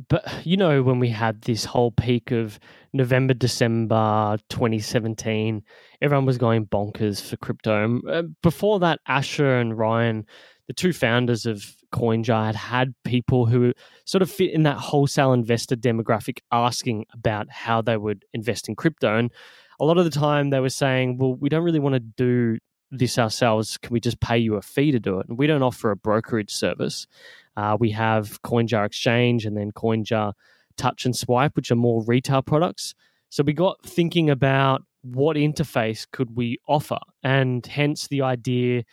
but 0.10 0.26
you 0.46 0.58
know, 0.58 0.84
when 0.84 1.00
we 1.00 1.10
had 1.10 1.44
this 1.44 1.64
whole 1.64 1.92
peak 1.92 2.32
of 2.32 2.60
November, 2.92 3.34
December 3.34 4.38
2017, 4.50 5.64
everyone 6.02 6.26
was 6.26 6.38
going 6.38 6.66
bonkers 6.66 7.22
for 7.22 7.38
crypto. 7.38 8.02
Uh, 8.10 8.24
before 8.44 8.80
that, 8.80 9.00
Asher 9.08 9.58
and 9.58 9.78
Ryan, 9.78 10.26
the 10.68 10.74
two 10.74 10.94
founders 10.94 11.46
of 11.46 11.76
CoinJar, 11.94 12.46
had 12.46 12.56
had 12.56 12.94
people 13.04 13.46
who 13.46 13.74
sort 14.06 14.22
of 14.22 14.30
fit 14.30 14.54
in 14.54 14.64
that 14.64 14.78
wholesale 14.78 15.34
investor 15.34 15.76
demographic 15.76 16.40
asking 16.52 17.06
about 17.14 17.50
how 17.50 17.82
they 17.82 17.98
would 17.98 18.26
invest 18.34 18.68
in 18.68 18.76
crypto. 18.76 19.18
And 19.18 19.32
a 19.80 19.86
lot 19.86 19.98
of 19.98 20.06
the 20.06 20.12
time 20.12 20.50
they 20.50 20.60
were 20.60 20.70
saying, 20.70 21.18
well, 21.18 21.36
we 21.36 21.50
don't 21.50 21.64
really 21.64 21.80
want 21.80 21.94
to 21.94 22.00
do 22.00 22.58
this 22.92 23.18
ourselves. 23.18 23.78
Can 23.78 23.94
we 23.94 24.00
just 24.00 24.20
pay 24.20 24.38
you 24.38 24.56
a 24.56 24.62
fee 24.62 24.92
to 24.92 25.00
do 25.00 25.20
it? 25.20 25.28
And 25.28 25.38
we 25.38 25.48
don't 25.48 25.64
offer 25.64 25.92
a 25.92 25.96
brokerage 25.96 26.52
service. 26.52 27.08
Uh, 27.56 27.78
we 27.80 27.92
have 27.92 28.42
CoinJar 28.44 28.86
Exchange 28.86 29.46
and 29.46 29.56
then 29.56 29.72
CoinJar 29.72 30.34
Touch 30.78 31.06
and 31.06 31.16
Swipe, 31.16 31.56
which 31.56 31.72
are 31.72 31.76
more 31.76 32.04
retail 32.06 32.42
products. 32.42 32.94
So 33.30 33.44
we 33.44 33.54
got 33.54 33.84
thinking 33.84 34.30
about 34.30 34.84
what 35.02 35.38
interface 35.38 36.06
could 36.12 36.36
we 36.36 36.60
offer, 36.68 37.00
and 37.24 37.66
hence 37.66 38.08
the 38.08 38.22
idea 38.22 38.84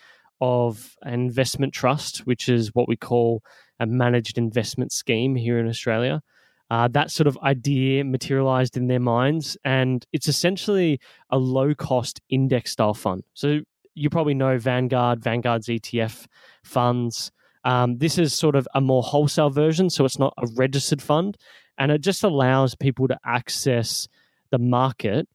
of 0.44 0.94
an 1.02 1.14
investment 1.14 1.72
trust, 1.72 2.18
which 2.26 2.50
is 2.50 2.74
what 2.74 2.86
we 2.86 2.96
call 2.96 3.42
a 3.80 3.86
managed 3.86 4.36
investment 4.36 4.92
scheme 4.92 5.34
here 5.34 5.58
in 5.58 5.66
Australia. 5.66 6.22
Uh, 6.70 6.86
that 6.88 7.10
sort 7.10 7.26
of 7.26 7.38
idea 7.42 8.04
materialized 8.04 8.76
in 8.76 8.86
their 8.86 9.00
minds, 9.00 9.56
and 9.64 10.04
it's 10.12 10.28
essentially 10.28 11.00
a 11.30 11.38
low 11.38 11.74
cost 11.74 12.20
index 12.28 12.72
style 12.72 12.92
fund. 12.92 13.22
So 13.32 13.60
you 13.94 14.10
probably 14.10 14.34
know 14.34 14.58
Vanguard, 14.58 15.22
Vanguard's 15.22 15.68
ETF 15.68 16.26
funds. 16.62 17.32
Um, 17.64 17.96
this 17.96 18.18
is 18.18 18.34
sort 18.34 18.54
of 18.54 18.68
a 18.74 18.82
more 18.82 19.02
wholesale 19.02 19.50
version, 19.50 19.88
so 19.88 20.04
it's 20.04 20.18
not 20.18 20.34
a 20.36 20.46
registered 20.56 21.00
fund, 21.00 21.38
and 21.78 21.90
it 21.90 22.02
just 22.02 22.22
allows 22.22 22.74
people 22.74 23.08
to 23.08 23.18
access 23.24 24.08
the 24.50 24.58
market 24.58 25.26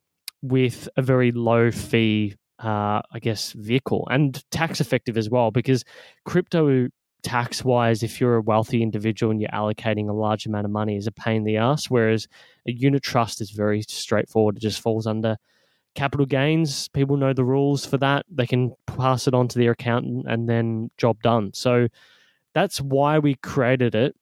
with 0.43 0.87
a 0.97 1.01
very 1.01 1.31
low 1.31 1.71
fee, 1.71 2.35
uh, 2.59 3.01
I 3.11 3.19
guess, 3.21 3.53
vehicle 3.53 4.07
and 4.11 4.43
tax 4.51 4.81
effective 4.81 5.17
as 5.17 5.29
well. 5.29 5.51
Because 5.51 5.83
crypto 6.25 6.87
tax 7.23 7.63
wise, 7.63 8.03
if 8.03 8.21
you're 8.21 8.35
a 8.35 8.41
wealthy 8.41 8.81
individual 8.81 9.31
and 9.31 9.41
you're 9.41 9.49
allocating 9.51 10.09
a 10.09 10.13
large 10.13 10.45
amount 10.45 10.65
of 10.65 10.71
money, 10.71 10.97
is 10.97 11.07
a 11.07 11.11
pain 11.11 11.37
in 11.37 11.43
the 11.43 11.57
ass. 11.57 11.89
Whereas 11.89 12.27
a 12.67 12.71
unit 12.71 13.03
trust 13.03 13.41
is 13.41 13.51
very 13.51 13.81
straightforward; 13.81 14.57
it 14.57 14.61
just 14.61 14.81
falls 14.81 15.07
under 15.07 15.37
capital 15.95 16.25
gains, 16.25 16.87
people 16.89 17.17
know 17.17 17.33
the 17.33 17.43
rules 17.43 17.85
for 17.85 17.97
that. 17.97 18.25
They 18.29 18.47
can 18.47 18.73
pass 18.85 19.27
it 19.27 19.33
on 19.33 19.47
to 19.49 19.59
their 19.59 19.71
accountant 19.71 20.25
and 20.27 20.47
then 20.47 20.91
job 20.97 21.21
done. 21.21 21.51
So 21.53 21.87
that's 22.53 22.79
why 22.79 23.19
we 23.19 23.35
created 23.35 23.95
it. 23.95 24.15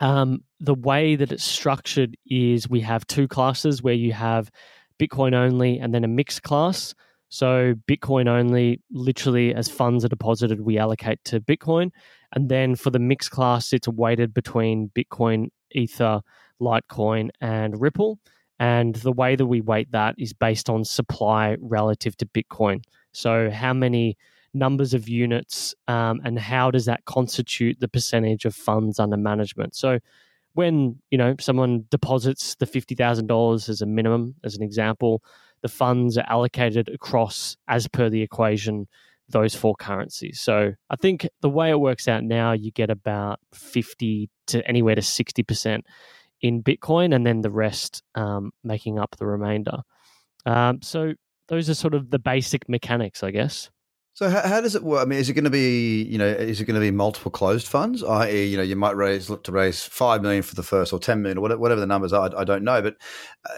Um, 0.00 0.44
the 0.60 0.74
way 0.74 1.16
that 1.16 1.32
it's 1.32 1.44
structured 1.44 2.16
is 2.26 2.68
we 2.68 2.80
have 2.80 3.06
two 3.06 3.26
classes 3.26 3.82
where 3.82 3.94
you 3.94 4.12
have 4.12 4.50
Bitcoin 4.98 5.34
only 5.34 5.78
and 5.78 5.94
then 5.94 6.04
a 6.04 6.08
mixed 6.08 6.42
class. 6.42 6.94
So 7.28 7.74
Bitcoin 7.86 8.26
only, 8.28 8.80
literally 8.90 9.54
as 9.54 9.68
funds 9.68 10.04
are 10.04 10.08
deposited, 10.08 10.60
we 10.60 10.78
allocate 10.78 11.22
to 11.24 11.40
Bitcoin. 11.40 11.90
And 12.34 12.48
then 12.48 12.74
for 12.74 12.90
the 12.90 12.98
mixed 12.98 13.30
class, 13.30 13.72
it's 13.72 13.88
weighted 13.88 14.34
between 14.34 14.90
Bitcoin, 14.94 15.48
Ether, 15.72 16.20
Litecoin, 16.60 17.30
and 17.40 17.80
Ripple. 17.80 18.18
And 18.58 18.94
the 18.96 19.12
way 19.12 19.36
that 19.36 19.46
we 19.46 19.60
weight 19.60 19.92
that 19.92 20.14
is 20.18 20.32
based 20.32 20.68
on 20.68 20.84
supply 20.84 21.56
relative 21.60 22.16
to 22.16 22.26
Bitcoin. 22.26 22.82
So, 23.12 23.50
how 23.50 23.72
many 23.72 24.16
numbers 24.52 24.94
of 24.94 25.08
units 25.08 25.74
um, 25.86 26.20
and 26.24 26.38
how 26.38 26.70
does 26.70 26.86
that 26.86 27.04
constitute 27.04 27.78
the 27.78 27.88
percentage 27.88 28.44
of 28.44 28.54
funds 28.54 28.98
under 28.98 29.16
management? 29.16 29.76
So, 29.76 30.00
when 30.54 30.96
you 31.10 31.18
know 31.18 31.34
someone 31.40 31.84
deposits 31.90 32.56
the 32.56 32.66
fifty 32.66 32.94
thousand 32.94 33.26
dollars 33.26 33.68
as 33.68 33.80
a 33.80 33.86
minimum, 33.86 34.34
as 34.44 34.56
an 34.56 34.62
example, 34.62 35.22
the 35.62 35.68
funds 35.68 36.18
are 36.18 36.26
allocated 36.28 36.88
across 36.88 37.56
as 37.68 37.88
per 37.88 38.08
the 38.08 38.22
equation 38.22 38.86
those 39.30 39.54
four 39.54 39.74
currencies. 39.74 40.40
So 40.40 40.72
I 40.88 40.96
think 40.96 41.28
the 41.42 41.50
way 41.50 41.70
it 41.70 41.80
works 41.80 42.08
out 42.08 42.24
now, 42.24 42.52
you 42.52 42.70
get 42.70 42.90
about 42.90 43.40
fifty 43.52 44.30
to 44.46 44.66
anywhere 44.66 44.94
to 44.94 45.02
sixty 45.02 45.42
percent 45.42 45.84
in 46.40 46.62
Bitcoin, 46.62 47.14
and 47.14 47.26
then 47.26 47.42
the 47.42 47.50
rest 47.50 48.02
um, 48.14 48.52
making 48.64 48.98
up 48.98 49.16
the 49.18 49.26
remainder. 49.26 49.78
Um, 50.46 50.80
so 50.82 51.14
those 51.48 51.68
are 51.68 51.74
sort 51.74 51.94
of 51.94 52.10
the 52.10 52.18
basic 52.18 52.68
mechanics, 52.68 53.22
I 53.22 53.30
guess. 53.30 53.70
So 54.18 54.28
how, 54.28 54.40
how, 54.40 54.60
does 54.60 54.74
it 54.74 54.82
work? 54.82 55.00
I 55.00 55.04
mean, 55.04 55.20
is 55.20 55.28
it 55.28 55.34
going 55.34 55.44
to 55.44 55.50
be, 55.50 56.02
you 56.02 56.18
know, 56.18 56.26
is 56.26 56.60
it 56.60 56.64
going 56.64 56.74
to 56.74 56.80
be 56.80 56.90
multiple 56.90 57.30
closed 57.30 57.68
funds? 57.68 58.02
I.e., 58.02 58.46
you 58.46 58.56
know, 58.56 58.64
you 58.64 58.74
might 58.74 58.96
raise 58.96 59.30
look 59.30 59.44
to 59.44 59.52
raise 59.52 59.84
five 59.84 60.22
million 60.22 60.42
for 60.42 60.56
the 60.56 60.64
first 60.64 60.92
or 60.92 60.98
ten 60.98 61.22
million 61.22 61.38
or 61.38 61.56
whatever, 61.56 61.80
the 61.80 61.86
numbers 61.86 62.12
are. 62.12 62.28
I, 62.34 62.40
I 62.40 62.42
don't 62.42 62.64
know, 62.64 62.82
but 62.82 62.96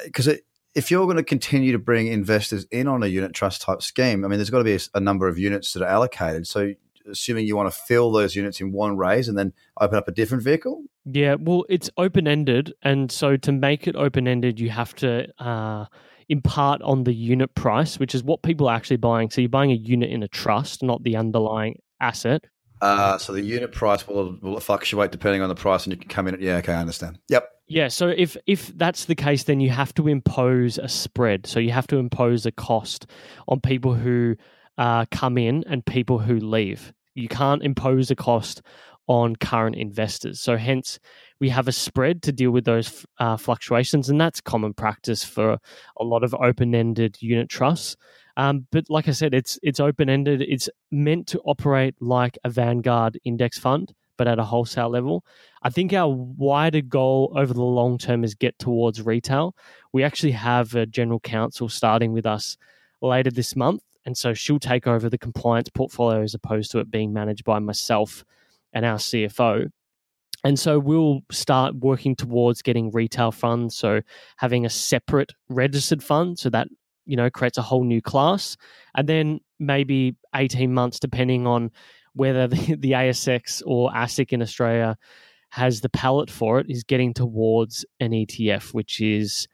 because 0.05 0.29
uh, 0.29 0.35
if 0.75 0.91
you're 0.91 1.07
going 1.07 1.17
to 1.17 1.23
continue 1.23 1.73
to 1.73 1.79
bring 1.79 2.09
investors 2.09 2.67
in 2.71 2.89
on 2.89 3.03
a 3.03 3.07
unit 3.07 3.33
trust 3.33 3.63
type 3.63 3.81
scheme, 3.81 4.23
I 4.23 4.29
mean, 4.29 4.37
there's 4.37 4.51
got 4.51 4.59
to 4.59 4.65
be 4.65 4.75
a, 4.75 4.81
a 4.93 5.01
number 5.01 5.29
of 5.29 5.39
units 5.39 5.73
that 5.73 5.83
are 5.83 5.89
allocated. 5.89 6.47
So 6.47 6.75
assuming 7.11 7.47
you 7.47 7.57
want 7.57 7.73
to 7.73 7.81
fill 7.81 8.13
those 8.13 8.37
units 8.37 8.61
in 8.61 8.71
one 8.71 8.99
raise 8.99 9.29
and 9.29 9.39
then 9.39 9.55
open 9.81 9.97
up 9.97 10.09
a 10.09 10.13
different 10.13 10.45
vehicle? 10.45 10.83
Yeah, 11.07 11.37
well, 11.41 11.65
it's 11.71 11.89
open 11.97 12.29
ended. 12.29 12.75
And 12.83 13.11
so 13.11 13.39
to 13.39 13.51
make 13.51 13.87
it 13.87 13.97
open 13.97 14.29
ended, 14.29 14.61
you 14.61 14.69
have 14.69 14.95
to 14.97 15.27
uh, 15.43 15.87
impart 16.31 16.81
on 16.83 17.05
the 17.05 17.13
unit 17.13 17.55
price, 17.55 17.99
which 17.99 18.15
is 18.15 18.23
what 18.23 18.43
people 18.43 18.69
are 18.69 18.75
actually 18.75 18.97
buying. 18.97 19.31
So 19.31 19.41
you're 19.41 19.51
buying 19.51 19.73
a 19.73 19.75
unit 19.75 20.11
in 20.11 20.23
a 20.23 20.29
trust, 20.29 20.83
not 20.83 21.03
the 21.03 21.17
underlying 21.17 21.79
asset. 22.01 22.45
Uh, 22.81 23.19
so 23.19 23.35
the 23.35 23.43
unit 23.43 23.73
price 23.73 24.09
will, 24.09 24.39
will 24.41 24.61
fluctuate 24.61 25.13
depending 25.13 25.43
on 25.43 25.51
the 25.51 25.55
price, 25.55 25.85
and 25.85 25.93
you 25.93 25.99
can 25.99 26.09
come 26.09 26.27
in. 26.27 26.35
At, 26.35 26.41
yeah, 26.41 26.57
okay, 26.57 26.73
I 26.73 26.81
understand. 26.81 27.19
Yep. 27.29 27.47
Yeah, 27.67 27.89
so 27.89 28.09
if 28.09 28.37
if 28.47 28.69
that's 28.79 29.05
the 29.05 29.15
case, 29.15 29.45
then 29.45 29.61
you 29.61 29.71
have 29.71 29.93
to 29.95 30.09
impose 30.09 30.79
a 30.79 30.89
spread. 30.89 31.47
So 31.47 31.61
you 31.61 31.73
have 31.73 31.87
to 31.89 31.99
impose 31.99 32.47
a 32.47 32.53
cost 32.53 33.07
on 33.49 33.61
people 33.61 33.95
who 33.95 34.37
uh, 34.79 35.05
come 35.11 35.37
in 35.37 35.63
and 35.67 35.85
people 35.85 36.19
who 36.19 36.39
leave 36.39 36.95
you 37.15 37.29
can't 37.29 37.63
impose 37.63 38.11
a 38.11 38.17
cost 38.17 38.63
on 39.11 39.35
current 39.35 39.75
investors. 39.75 40.39
So, 40.39 40.57
hence, 40.57 41.01
we 41.41 41.49
have 41.49 41.67
a 41.67 41.73
spread 41.73 42.23
to 42.23 42.33
deal 42.33 42.53
with 42.53 42.65
those 42.65 43.05
uh, 43.19 43.37
fluctuations, 43.37 44.09
and 44.09 44.21
that's 44.21 44.41
common 44.41 44.73
practice 44.73 45.25
for 45.25 45.59
a 45.99 46.05
lot 46.05 46.23
of 46.23 46.33
open-ended 46.33 47.21
unit 47.21 47.49
trusts. 47.49 47.97
Um, 48.37 48.69
but 48.71 48.85
like 48.89 49.09
I 49.09 49.11
said, 49.11 49.35
it's 49.35 49.59
it's 49.65 49.81
open-ended. 49.81 50.43
It's 50.43 50.69
meant 50.93 51.27
to 51.29 51.41
operate 51.41 51.97
like 52.01 52.39
a 52.45 52.51
Vanguard 52.51 53.19
index 53.25 53.59
fund, 53.59 53.93
but 54.17 54.29
at 54.29 54.39
a 54.39 54.45
wholesale 54.45 54.91
level. 54.91 55.25
I 55.63 55.71
think 55.71 55.93
our 55.93 56.09
wider 56.09 56.81
goal 56.81 57.33
over 57.35 57.53
the 57.53 57.65
long 57.65 57.99
term 57.99 58.23
is 58.23 58.37
get 58.37 58.57
towards 58.61 59.03
retail. 59.03 59.57
We 59.93 60.05
actually 60.05 60.33
have 60.33 60.77
a 60.77 60.87
general 60.87 61.19
counsel 61.19 61.69
starting 61.69 62.13
with 62.13 62.27
us 62.27 62.57
later 63.03 63.33
this 63.33 63.57
month 63.57 63.83
and 64.07 64.17
so 64.17 64.35
she'll 64.35 64.59
take 64.59 64.87
over 64.87 65.09
the 65.09 65.19
compliance 65.19 65.69
portfolio 65.69 66.23
as 66.23 66.35
opposed 66.35 66.71
to 66.71 66.79
it 66.79 66.91
being 66.91 67.13
managed 67.13 67.45
by 67.45 67.59
myself 67.59 68.25
and 68.73 68.85
our 68.85 68.99
CFO. 68.99 69.71
And 70.43 70.59
so 70.59 70.79
we'll 70.79 71.21
start 71.31 71.75
working 71.77 72.17
towards 72.17 72.63
getting 72.63 72.91
retail 72.91 73.31
funds. 73.31 73.77
So 73.77 74.01
having 74.37 74.65
a 74.65 74.71
separate 74.71 75.33
registered 75.49 76.03
fund 76.03 76.39
so 76.39 76.49
that, 76.51 76.69
you 77.05 77.17
know, 77.17 77.29
creates 77.31 77.59
a 77.59 77.63
whole 77.63 77.85
new 77.85 78.01
class. 78.01 78.57
And 78.95 79.09
then 79.09 79.41
maybe 79.59 80.17
18 80.35 80.73
months, 80.73 80.99
depending 80.99 81.47
on 81.47 81.71
whether 82.15 82.47
the, 82.49 82.77
the 82.77 82.93
ASX 82.93 83.63
or 83.67 83.91
ASIC 83.91 84.33
in 84.33 84.43
Australia 84.43 84.97
has 85.51 85.81
the 85.81 85.89
palate 85.91 86.31
for 86.31 86.61
it, 86.61 86.67
is 86.71 86.85
getting 86.85 87.13
towards 87.13 87.85
an 87.99 88.13
ETF, 88.13 88.73
which 88.73 89.01
is 89.01 89.47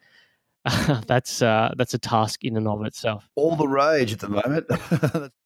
that's 1.07 1.43
uh, 1.43 1.73
that's 1.77 1.95
a 1.95 1.99
task 1.99 2.45
in 2.45 2.57
and 2.57 2.67
of 2.67 2.85
itself. 2.85 3.29
All 3.37 3.55
the 3.55 3.69
rage 3.69 4.13
at 4.13 4.19
the 4.19 4.29
moment. 4.29 4.67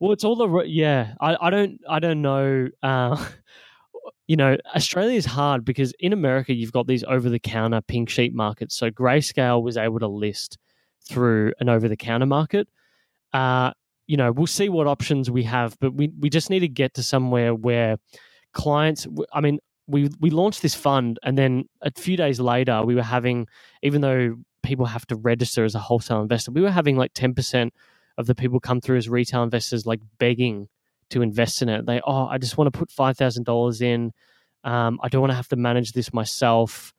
well, 0.00 0.12
it's 0.12 0.24
all 0.24 0.36
the 0.36 0.62
yeah. 0.66 1.14
I, 1.20 1.36
I 1.40 1.50
don't 1.50 1.80
I 1.88 1.98
don't 1.98 2.22
know. 2.22 2.68
Uh, 2.82 3.24
you 4.26 4.36
know, 4.36 4.56
Australia 4.76 5.16
is 5.16 5.24
hard 5.24 5.64
because 5.64 5.92
in 5.98 6.12
America 6.12 6.52
you've 6.52 6.72
got 6.72 6.86
these 6.86 7.02
over 7.04 7.28
the 7.28 7.38
counter 7.38 7.80
pink 7.80 8.10
sheet 8.10 8.34
markets. 8.34 8.76
So 8.76 8.90
Grayscale 8.90 9.62
was 9.62 9.76
able 9.76 9.98
to 10.00 10.06
list 10.06 10.58
through 11.08 11.54
an 11.60 11.68
over 11.68 11.88
the 11.88 11.96
counter 11.96 12.26
market. 12.26 12.68
Uh, 13.32 13.72
you 14.06 14.16
know, 14.16 14.32
we'll 14.32 14.46
see 14.46 14.68
what 14.68 14.86
options 14.86 15.30
we 15.30 15.42
have, 15.44 15.76
but 15.80 15.94
we 15.94 16.10
we 16.18 16.30
just 16.30 16.50
need 16.50 16.60
to 16.60 16.68
get 16.68 16.94
to 16.94 17.02
somewhere 17.02 17.54
where 17.54 17.96
clients. 18.52 19.06
I 19.32 19.40
mean, 19.40 19.58
we 19.86 20.10
we 20.20 20.30
launched 20.30 20.62
this 20.62 20.74
fund, 20.74 21.18
and 21.22 21.36
then 21.36 21.68
a 21.82 21.90
few 21.90 22.16
days 22.16 22.40
later, 22.40 22.82
we 22.84 22.94
were 22.94 23.02
having, 23.02 23.48
even 23.82 24.00
though 24.00 24.36
people 24.62 24.86
have 24.86 25.06
to 25.06 25.16
register 25.16 25.64
as 25.64 25.74
a 25.74 25.78
wholesale 25.78 26.20
investor, 26.20 26.52
we 26.52 26.62
were 26.62 26.70
having 26.70 26.96
like 26.96 27.12
ten 27.14 27.34
percent 27.34 27.74
of 28.18 28.26
the 28.26 28.34
people 28.34 28.60
come 28.60 28.80
through 28.80 28.98
as 28.98 29.08
retail 29.08 29.42
investors, 29.42 29.86
like 29.86 30.00
begging 30.18 30.68
to 31.10 31.22
invest 31.22 31.62
in 31.62 31.68
it. 31.70 31.86
They, 31.86 32.00
oh, 32.04 32.26
I 32.26 32.36
just 32.36 32.58
want 32.58 32.70
to 32.70 32.78
put 32.78 32.90
five 32.90 33.16
thousand 33.16 33.44
dollars 33.44 33.80
in. 33.80 34.12
Um, 34.64 34.98
I 35.02 35.08
don't 35.08 35.22
want 35.22 35.30
to 35.30 35.36
have 35.36 35.48
to 35.48 35.56
manage 35.56 35.92
this 35.92 36.12
myself, 36.12 36.92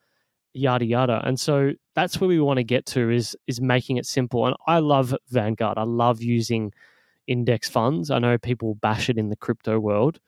yada 0.54 0.86
yada. 0.86 1.22
And 1.24 1.40
so 1.40 1.74
that's 1.94 2.20
where 2.20 2.28
we 2.28 2.40
want 2.40 2.58
to 2.58 2.64
get 2.64 2.86
to 2.88 3.12
is 3.12 3.36
is 3.46 3.62
making 3.62 3.98
it 3.98 4.06
simple. 4.06 4.48
And 4.48 4.56
I 4.66 4.80
love 4.80 5.14
Vanguard. 5.30 5.78
I 5.78 5.84
love 5.84 6.24
using 6.24 6.74
index 7.28 7.70
funds. 7.70 8.10
I 8.10 8.18
know 8.20 8.38
people 8.38 8.76
bash 8.76 9.10
it 9.10 9.18
in 9.18 9.30
the 9.30 9.36
crypto 9.36 9.78
world. 9.78 10.20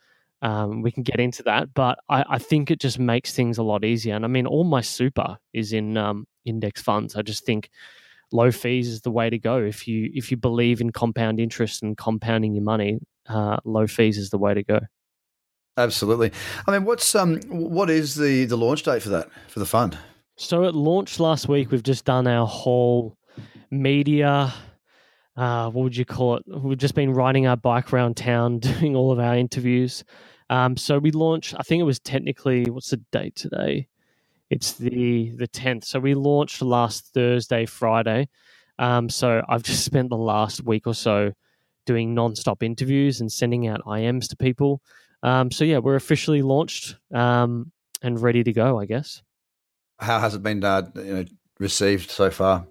Um, 0.43 0.81
we 0.81 0.91
can 0.91 1.03
get 1.03 1.19
into 1.19 1.43
that, 1.43 1.71
but 1.73 1.99
I, 2.09 2.25
I, 2.27 2.37
think 2.39 2.71
it 2.71 2.79
just 2.79 2.97
makes 2.97 3.31
things 3.31 3.59
a 3.59 3.63
lot 3.63 3.85
easier. 3.85 4.15
And 4.15 4.25
I 4.25 4.27
mean, 4.27 4.47
all 4.47 4.63
my 4.63 4.81
super 4.81 5.37
is 5.53 5.71
in 5.71 5.97
um, 5.97 6.25
index 6.45 6.81
funds. 6.81 7.15
I 7.15 7.21
just 7.21 7.45
think 7.45 7.69
low 8.31 8.51
fees 8.51 8.87
is 8.87 9.01
the 9.01 9.11
way 9.11 9.29
to 9.29 9.37
go. 9.37 9.57
If 9.57 9.87
you 9.87 10.09
if 10.13 10.31
you 10.31 10.37
believe 10.37 10.81
in 10.81 10.91
compound 10.91 11.39
interest 11.39 11.83
and 11.83 11.97
compounding 11.97 12.53
your 12.53 12.63
money, 12.63 12.99
uh, 13.27 13.57
low 13.65 13.87
fees 13.87 14.17
is 14.17 14.29
the 14.29 14.37
way 14.37 14.53
to 14.53 14.63
go. 14.63 14.79
Absolutely. 15.77 16.31
I 16.67 16.71
mean, 16.71 16.85
what's 16.85 17.15
um, 17.15 17.41
what 17.47 17.89
is 17.89 18.15
the 18.15 18.45
the 18.45 18.57
launch 18.57 18.83
date 18.83 19.01
for 19.01 19.09
that 19.09 19.29
for 19.47 19.59
the 19.59 19.65
fund? 19.65 19.97
So 20.37 20.63
it 20.63 20.75
launched 20.75 21.19
last 21.19 21.47
week. 21.47 21.71
We've 21.71 21.83
just 21.83 22.05
done 22.05 22.27
our 22.27 22.47
whole 22.47 23.17
media. 23.69 24.53
Uh, 25.37 25.69
what 25.69 25.83
would 25.83 25.95
you 25.95 26.05
call 26.05 26.37
it? 26.37 26.43
We've 26.47 26.77
just 26.77 26.95
been 26.95 27.13
riding 27.13 27.47
our 27.47 27.55
bike 27.55 27.93
around 27.93 28.17
town, 28.17 28.59
doing 28.59 28.95
all 28.95 29.11
of 29.11 29.19
our 29.19 29.35
interviews. 29.35 30.03
Um, 30.49 30.75
so 30.75 30.99
we 30.99 31.11
launched. 31.11 31.55
I 31.57 31.63
think 31.63 31.79
it 31.79 31.85
was 31.85 31.99
technically 31.99 32.65
what's 32.69 32.89
the 32.89 32.97
date 33.11 33.35
today? 33.35 33.87
It's 34.51 34.73
the 34.73 35.31
the 35.31 35.47
tenth. 35.47 35.85
So 35.85 35.99
we 35.99 36.13
launched 36.13 36.61
last 36.61 37.13
Thursday, 37.13 37.65
Friday. 37.65 38.27
Um, 38.77 39.09
so 39.09 39.41
I've 39.47 39.63
just 39.71 39.85
spent 39.85 40.09
the 40.09 40.17
last 40.17 40.63
week 40.63 40.85
or 40.85 40.93
so 40.93 41.31
doing 41.85 42.13
non-stop 42.13 42.61
interviews 42.61 43.21
and 43.21 43.31
sending 43.31 43.67
out 43.67 43.81
IMs 43.85 44.29
to 44.29 44.35
people. 44.35 44.81
Um, 45.23 45.49
so 45.49 45.63
yeah, 45.63 45.79
we're 45.79 45.95
officially 45.95 46.41
launched 46.41 46.97
um, 47.13 47.71
and 48.01 48.21
ready 48.21 48.43
to 48.43 48.51
go. 48.51 48.77
I 48.77 48.85
guess. 48.85 49.23
How 49.99 50.19
has 50.19 50.35
it 50.35 50.43
been 50.43 50.63
uh, 50.63 50.89
you 50.95 51.13
know, 51.13 51.25
received 51.59 52.11
so 52.11 52.29
far? 52.29 52.67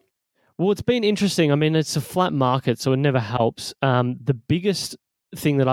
Well, 0.59 0.73
it's 0.73 0.83
been 0.83 1.05
interesting. 1.05 1.51
I 1.51 1.55
mean, 1.55 1.75
it's 1.75 1.97
a 1.97 2.03
flat 2.03 2.35
market, 2.35 2.79
so 2.79 2.93
it 2.93 2.99
never 2.99 3.21
helps. 3.21 3.73
Um, 3.81 4.19
the 4.23 4.35
biggest 4.35 4.97
thing 5.35 5.57
that 5.57 5.69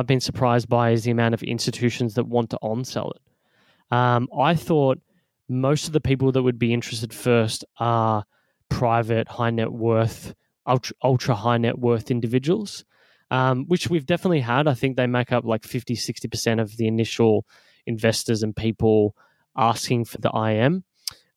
Most 5.50 5.88
of 5.88 5.94
the 5.94 6.02
people 6.02 6.32
that 6.34 6.44
would 6.44 6.60
be 6.60 6.74
interested 6.74 7.14
first 7.14 7.64
are 7.80 8.26
private, 8.70 9.28
high 9.28 9.50
net 9.50 9.72
worth, 9.72 10.34
ultra, 10.66 10.96
ultra 11.04 11.36
high 11.36 11.58
net 11.58 11.80
worth 11.80 12.12
individuals 12.12 12.84
um, 13.32 13.66
which 13.68 13.90
we've 13.90 14.06
definitely 14.06 14.42
had. 14.42 14.68
I 14.68 14.74
think 14.74 14.96
they 14.96 15.08
make 15.08 15.32
up 15.32 15.46
like 15.46 15.64
50, 15.64 15.96
60% 15.96 16.62
of 16.62 16.78
the 16.78 16.88
initial 16.88 17.46
investors 17.86 18.44
and 18.44 18.56
people 18.56 19.16
asking 19.56 20.06
for 20.06 20.20
the 20.20 20.32
IM. 20.32 20.84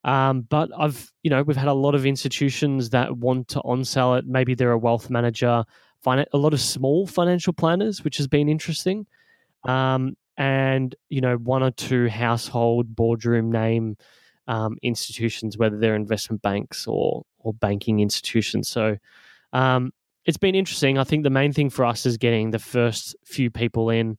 Um, 0.03 0.43
but 0.43 0.71
I've, 0.77 1.13
you 1.23 1.31
know, 1.31 1.43
we've 1.43 1.57
had 1.57 1.69
a 1.69 1.75
lot 1.75 1.95
of 1.95 2.07
institutions 2.07 2.91
that 2.91 3.17
want 3.17 3.49
to 3.49 3.61
on 3.61 3.85
sell 3.85 4.15
it. 4.15 4.27
Maybe 4.27 4.55
they're 4.55 4.73
a 4.73 4.79
wealth 4.79 5.11
manager, 5.11 5.65
a 6.07 6.27
lot 6.33 6.55
of 6.55 6.61
small 6.61 7.07
financial 7.07 7.53
planners, 7.53 8.03
which 8.03 8.17
has 8.17 8.27
been 8.27 8.49
interesting. 8.49 9.07
Um, 9.65 10.17
and, 10.41 10.95
you 11.11 11.21
know, 11.21 11.37
one 11.37 11.63
or 11.63 11.71
two 11.71 12.09
household 12.09 12.97
boardroom 12.97 13.53
name 13.53 13.99
um, 14.49 14.79
institutions, 14.83 15.59
whether 15.59 15.77
they're 15.77 15.95
investment 15.95 16.41
banks 16.41 16.87
or, 16.87 17.25
or 17.41 17.53
banking 17.53 18.01
institutions. 18.01 18.67
So, 18.67 18.97
um, 19.53 19.93
it's 20.25 20.39
been 20.39 20.55
interesting. 20.55 20.97
I 20.97 21.05
think 21.05 21.25
the 21.25 21.31
main 21.31 21.53
thing 21.53 21.69
for 21.69 21.85
us 21.85 22.07
is 22.07 22.17
getting 22.17 22.51
the 22.51 22.59
first 22.59 23.15
few 23.25 23.51
people 23.51 23.91
in. 23.91 24.19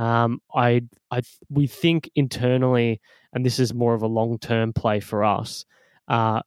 Um, 0.00 0.40
I, 0.52 0.82
I, 1.12 1.20
we 1.48 1.68
think 1.68 2.10
internally, 2.16 3.00
and 3.32 3.46
this 3.46 3.60
is 3.60 3.72
more 3.72 3.94
of 3.94 4.02
a 4.02 4.08
long 4.08 4.38
term 4.38 4.72
play 4.72 4.98
for 4.98 5.22
us. 5.22 5.64
Uh, 6.08 6.40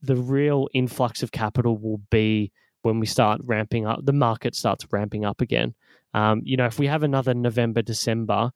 the 0.00 0.16
real 0.16 0.68
influx 0.72 1.22
of 1.22 1.32
capital 1.32 1.76
will 1.76 2.00
be 2.10 2.50
when 2.82 3.00
we 3.00 3.06
start 3.06 3.40
ramping 3.44 3.86
up. 3.86 4.04
The 4.04 4.12
market 4.12 4.54
starts 4.54 4.86
ramping 4.90 5.24
up 5.24 5.40
again. 5.40 5.74
Um, 6.14 6.42
you 6.44 6.56
know, 6.56 6.66
if 6.66 6.78
we 6.78 6.86
have 6.86 7.02
another 7.02 7.34
November, 7.34 7.82
December, 7.82 8.52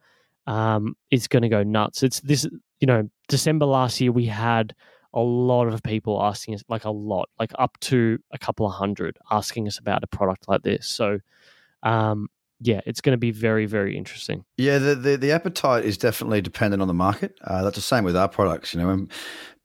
um, 0.46 0.96
it's 1.10 1.28
going 1.28 1.42
to 1.42 1.48
go 1.48 1.62
nuts. 1.62 2.02
It's 2.02 2.20
this. 2.20 2.46
You 2.80 2.86
know, 2.86 3.08
December 3.28 3.64
last 3.66 4.00
year 4.00 4.12
we 4.12 4.26
had 4.26 4.74
a 5.14 5.20
lot 5.20 5.68
of 5.68 5.82
people 5.82 6.20
asking 6.22 6.54
us, 6.54 6.64
like 6.68 6.84
a 6.84 6.90
lot, 6.90 7.28
like 7.38 7.52
up 7.58 7.78
to 7.80 8.18
a 8.32 8.38
couple 8.38 8.66
of 8.66 8.72
hundred, 8.72 9.16
asking 9.30 9.68
us 9.68 9.78
about 9.78 10.02
a 10.02 10.08
product 10.08 10.48
like 10.48 10.62
this. 10.62 10.88
So, 10.88 11.20
um, 11.84 12.28
yeah, 12.60 12.80
it's 12.84 13.00
going 13.00 13.12
to 13.12 13.18
be 13.18 13.30
very, 13.30 13.66
very 13.66 13.96
interesting. 13.96 14.44
Yeah, 14.58 14.78
the, 14.78 14.94
the, 14.96 15.16
the 15.16 15.30
appetite 15.30 15.84
is 15.84 15.96
definitely 15.96 16.40
dependent 16.40 16.82
on 16.82 16.88
the 16.88 16.94
market. 16.94 17.38
Uh, 17.42 17.62
that's 17.62 17.76
the 17.76 17.82
same 17.82 18.04
with 18.04 18.16
our 18.16 18.28
products. 18.28 18.74
You 18.74 18.80
know, 18.80 19.06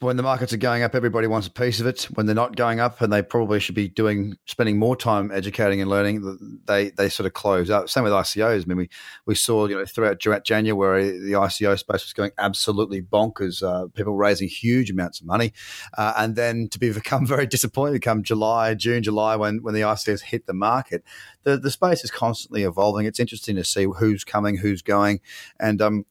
when, 0.01 0.15
the 0.15 0.23
markets 0.23 0.53
are 0.53 0.57
going 0.57 0.81
up, 0.81 0.95
everybody 0.95 1.27
wants 1.27 1.47
a 1.47 1.51
piece 1.51 1.79
of 1.81 1.85
it. 1.85 2.03
When 2.13 2.25
they're 2.25 2.35
not 2.35 2.55
going 2.55 2.79
up, 2.79 3.01
and 3.01 3.11
they 3.11 3.21
probably 3.21 3.59
should 3.59 3.75
be 3.75 3.89
doing 3.89 4.37
spending 4.45 4.79
more 4.79 4.95
time 4.95 5.29
educating 5.31 5.81
and 5.81 5.89
learning, 5.89 6.61
they 6.65 6.91
they 6.91 7.09
sort 7.09 7.27
of 7.27 7.33
close 7.33 7.69
up. 7.69 7.89
Same 7.89 8.03
with 8.03 8.13
ICOs. 8.13 8.63
I 8.63 8.65
mean, 8.65 8.77
we 8.77 8.89
we 9.25 9.35
saw 9.35 9.67
you 9.67 9.75
know 9.75 9.85
throughout 9.85 10.19
January 10.45 11.11
the 11.11 11.33
ICO 11.33 11.77
space 11.77 12.05
was 12.05 12.13
going 12.13 12.31
absolutely 12.37 13.01
bonkers. 13.01 13.61
Uh, 13.61 13.87
people 13.87 14.15
raising 14.15 14.47
huge 14.47 14.89
amounts 14.89 15.19
of 15.19 15.27
money, 15.27 15.51
uh, 15.97 16.13
and 16.17 16.35
then 16.35 16.69
to 16.69 16.79
be 16.79 16.91
become 16.91 17.25
very 17.27 17.45
disappointed 17.45 18.01
come 18.01 18.23
July, 18.23 18.75
June, 18.75 19.03
July 19.03 19.35
when 19.35 19.61
when 19.61 19.73
the 19.73 19.81
ICOs 19.81 20.21
hit 20.21 20.45
the 20.45 20.53
market, 20.53 21.03
the 21.43 21.57
the 21.57 21.71
space 21.71 22.03
is 22.03 22.11
constantly 22.11 22.63
evolving. 22.63 23.05
It's 23.05 23.19
interesting 23.19 23.57
to 23.57 23.65
see 23.65 23.85
who's 23.97 24.23
coming, 24.23 24.57
who's 24.57 24.81
going, 24.81 25.19
and 25.59 25.81
um. 25.81 26.05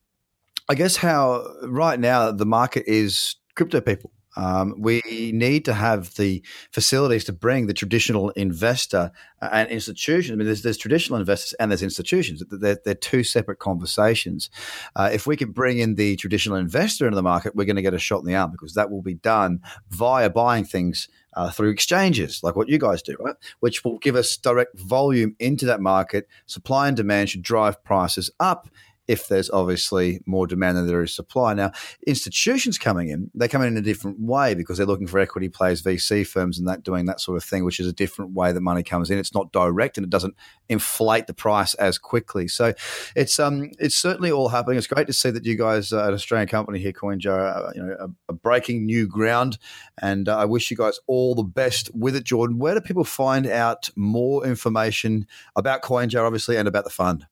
I 0.71 0.75
guess 0.75 0.97
how 0.97 1.47
right 1.63 1.99
now 1.99 2.31
the 2.31 2.45
market 2.45 2.85
is 2.87 3.37
crypto 3.59 3.81
people. 3.81 4.13
Um, 4.37 4.77
we 4.79 5.03
need 5.35 5.65
to 5.65 5.75
have 5.75 6.15
the 6.15 6.45
facilities 6.71 7.25
to 7.25 7.33
bring 7.33 7.67
the 7.67 7.75
traditional 7.75 8.31
investor 8.31 9.11
uh, 9.43 9.49
and 9.51 9.69
institutions. 9.69 10.33
I 10.33 10.37
mean, 10.37 10.47
there's, 10.47 10.63
there's 10.63 10.79
traditional 10.79 11.19
investors 11.19 11.55
and 11.55 11.73
there's 11.73 11.83
institutions. 11.83 12.45
They're, 12.49 12.79
they're 12.85 12.95
two 12.95 13.25
separate 13.25 13.59
conversations. 13.59 14.49
Uh, 14.95 15.11
if 15.13 15.27
we 15.27 15.37
can 15.37 15.51
bring 15.51 15.79
in 15.79 15.97
the 15.97 16.15
traditional 16.17 16.57
investor 16.57 17.07
into 17.07 17.17
the 17.17 17.23
market, 17.23 17.57
we're 17.57 17.65
going 17.65 17.77
to 17.77 17.83
get 17.83 17.95
a 17.95 17.99
shot 17.99 18.21
in 18.21 18.27
the 18.27 18.37
arm 18.37 18.53
because 18.53 18.75
that 18.75 18.93
will 18.93 19.03
be 19.03 19.15
done 19.15 19.61
via 19.91 20.31
buying 20.31 20.65
things 20.65 21.09
uh, 21.35 21.51
through 21.51 21.71
exchanges, 21.71 22.41
like 22.45 22.55
what 22.55 22.69
you 22.69 22.79
guys 22.79 23.03
do, 23.03 23.17
right? 23.19 23.37
Which 23.59 23.85
will 23.85 23.99
give 23.99 24.15
us 24.15 24.37
direct 24.37 24.79
volume 24.79 25.35
into 25.41 25.67
that 25.67 25.81
market. 25.81 26.29
Supply 26.47 26.87
and 26.87 26.97
demand 26.97 27.31
should 27.31 27.43
drive 27.43 27.83
prices 27.83 28.31
up 28.39 28.69
if 29.09 29.27
there's 29.27 29.51
obviously 29.51 30.21
more 30.27 30.47
demand 30.47 30.77
than 30.77 30.87
there 30.87 31.03
is 31.03 31.15
supply. 31.15 31.55
Now, 31.55 31.73
institutions 32.07 32.79
coming 32.79 33.09
in, 33.09 33.31
they 33.35 33.49
come 33.49 33.63
in 33.63 33.69
in 33.69 33.77
a 33.79 33.83
different 33.83 34.21
way 34.21 34.55
because 34.55 34.77
they're 34.77 34.87
looking 34.87 35.07
for 35.07 35.19
equity 35.19 35.49
players, 35.49 35.83
VC 35.83 36.27
firms, 36.27 36.59
and 36.59 36.69
that 36.69 36.83
doing 36.83 37.07
that 37.07 37.21
sort 37.21 37.39
of 37.39 37.43
thing, 37.43 37.65
which 37.65 37.81
is 37.81 37.87
a 37.87 37.93
different 37.93 38.33
way 38.33 38.53
that 38.53 38.61
money 38.61 38.83
comes 38.83 39.11
in. 39.11 39.19
It's 39.19 39.35
not 39.35 39.51
direct 39.51 39.97
and 39.97 40.05
it 40.05 40.11
doesn't 40.11 40.35
inflate 40.69 41.27
the 41.27 41.35
price 41.35 41.73
as 41.75 41.97
quickly. 41.97 42.47
So 42.49 42.75
it's 43.17 43.41
um 43.41 43.71
it's 43.79 43.97
certainly 43.97 44.31
all 44.31 44.51
happening. 44.51 44.77
It's 44.77 44.87
great 44.87 45.07
to 45.07 45.13
see 45.15 45.31
that 45.31 45.47
you 45.47 45.57
guys, 45.57 45.93
uh, 45.93 46.05
an 46.05 46.15
Australian 46.15 46.49
company 46.49 46.79
here, 46.79 46.93
CoinJar, 46.93 47.57
uh, 47.57 47.73
you 47.75 47.83
know, 47.83 47.93
are, 47.95 48.11
are, 48.29 48.35
breaking 48.35 48.85
new 48.85 49.07
ground, 49.07 49.59
and 50.01 50.29
uh, 50.29 50.37
I 50.37 50.45
wish 50.45 50.71
you 50.71 50.77
guys 50.77 51.01
all 51.07 51.35
the 51.35 51.43
best 51.43 51.91
with 51.95 52.15
it, 52.15 52.25
Jordan. 52.25 52.59
Where 52.59 52.75
do 52.75 52.81
people 52.81 53.05
find 53.05 53.47
out 53.47 53.91
more 53.97 54.47
information 54.47 55.27
about 55.57 55.83
CoinJar, 55.83 56.25
obviously, 56.25 56.57
and 56.57 56.69
about 56.69 56.85
the 56.85 56.91
fund? 56.91 57.27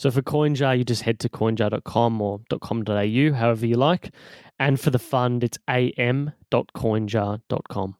So 0.00 0.10
for 0.10 0.22
CoinJar, 0.22 0.78
you 0.78 0.84
just 0.84 1.02
head 1.02 1.20
to 1.20 1.28
coinjar.com 1.28 2.22
or 2.22 2.40
.com.au, 2.62 3.32
however 3.34 3.66
you 3.66 3.76
like. 3.76 4.14
And 4.58 4.80
for 4.80 4.88
the 4.88 4.98
fund, 4.98 5.44
it's 5.44 5.58
am.coinjar.com 5.68 7.96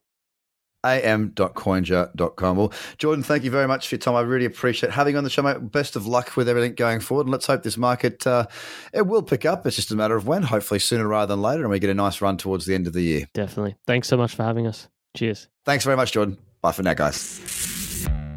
am.coinjar.com. 0.83 2.57
Well, 2.57 2.73
Jordan, 2.97 3.23
thank 3.23 3.43
you 3.43 3.51
very 3.51 3.67
much 3.67 3.87
for 3.87 3.93
your 3.93 3.99
time. 3.99 4.15
I 4.15 4.21
really 4.21 4.45
appreciate 4.45 4.91
having 4.91 5.13
you 5.13 5.19
on 5.19 5.23
the 5.23 5.29
show, 5.29 5.43
mate. 5.43 5.71
Best 5.71 5.95
of 5.95 6.07
luck 6.07 6.35
with 6.35 6.49
everything 6.49 6.73
going 6.73 7.01
forward. 7.01 7.27
And 7.27 7.31
let's 7.31 7.45
hope 7.45 7.61
this 7.61 7.77
market, 7.77 8.25
uh, 8.25 8.47
it 8.91 9.05
will 9.05 9.21
pick 9.21 9.45
up. 9.45 9.67
It's 9.67 9.75
just 9.75 9.91
a 9.91 9.95
matter 9.95 10.15
of 10.15 10.25
when, 10.25 10.41
hopefully 10.41 10.79
sooner 10.79 11.07
rather 11.07 11.35
than 11.35 11.43
later, 11.43 11.61
and 11.61 11.69
we 11.69 11.77
get 11.77 11.91
a 11.91 11.93
nice 11.93 12.19
run 12.19 12.35
towards 12.35 12.65
the 12.65 12.73
end 12.73 12.87
of 12.87 12.93
the 12.93 13.03
year. 13.03 13.27
Definitely. 13.35 13.75
Thanks 13.85 14.07
so 14.07 14.17
much 14.17 14.33
for 14.33 14.41
having 14.41 14.65
us. 14.65 14.87
Cheers. 15.15 15.49
Thanks 15.65 15.85
very 15.85 15.97
much, 15.97 16.13
Jordan. 16.13 16.39
Bye 16.63 16.71
for 16.71 16.81
now, 16.81 16.95
guys 16.95 17.60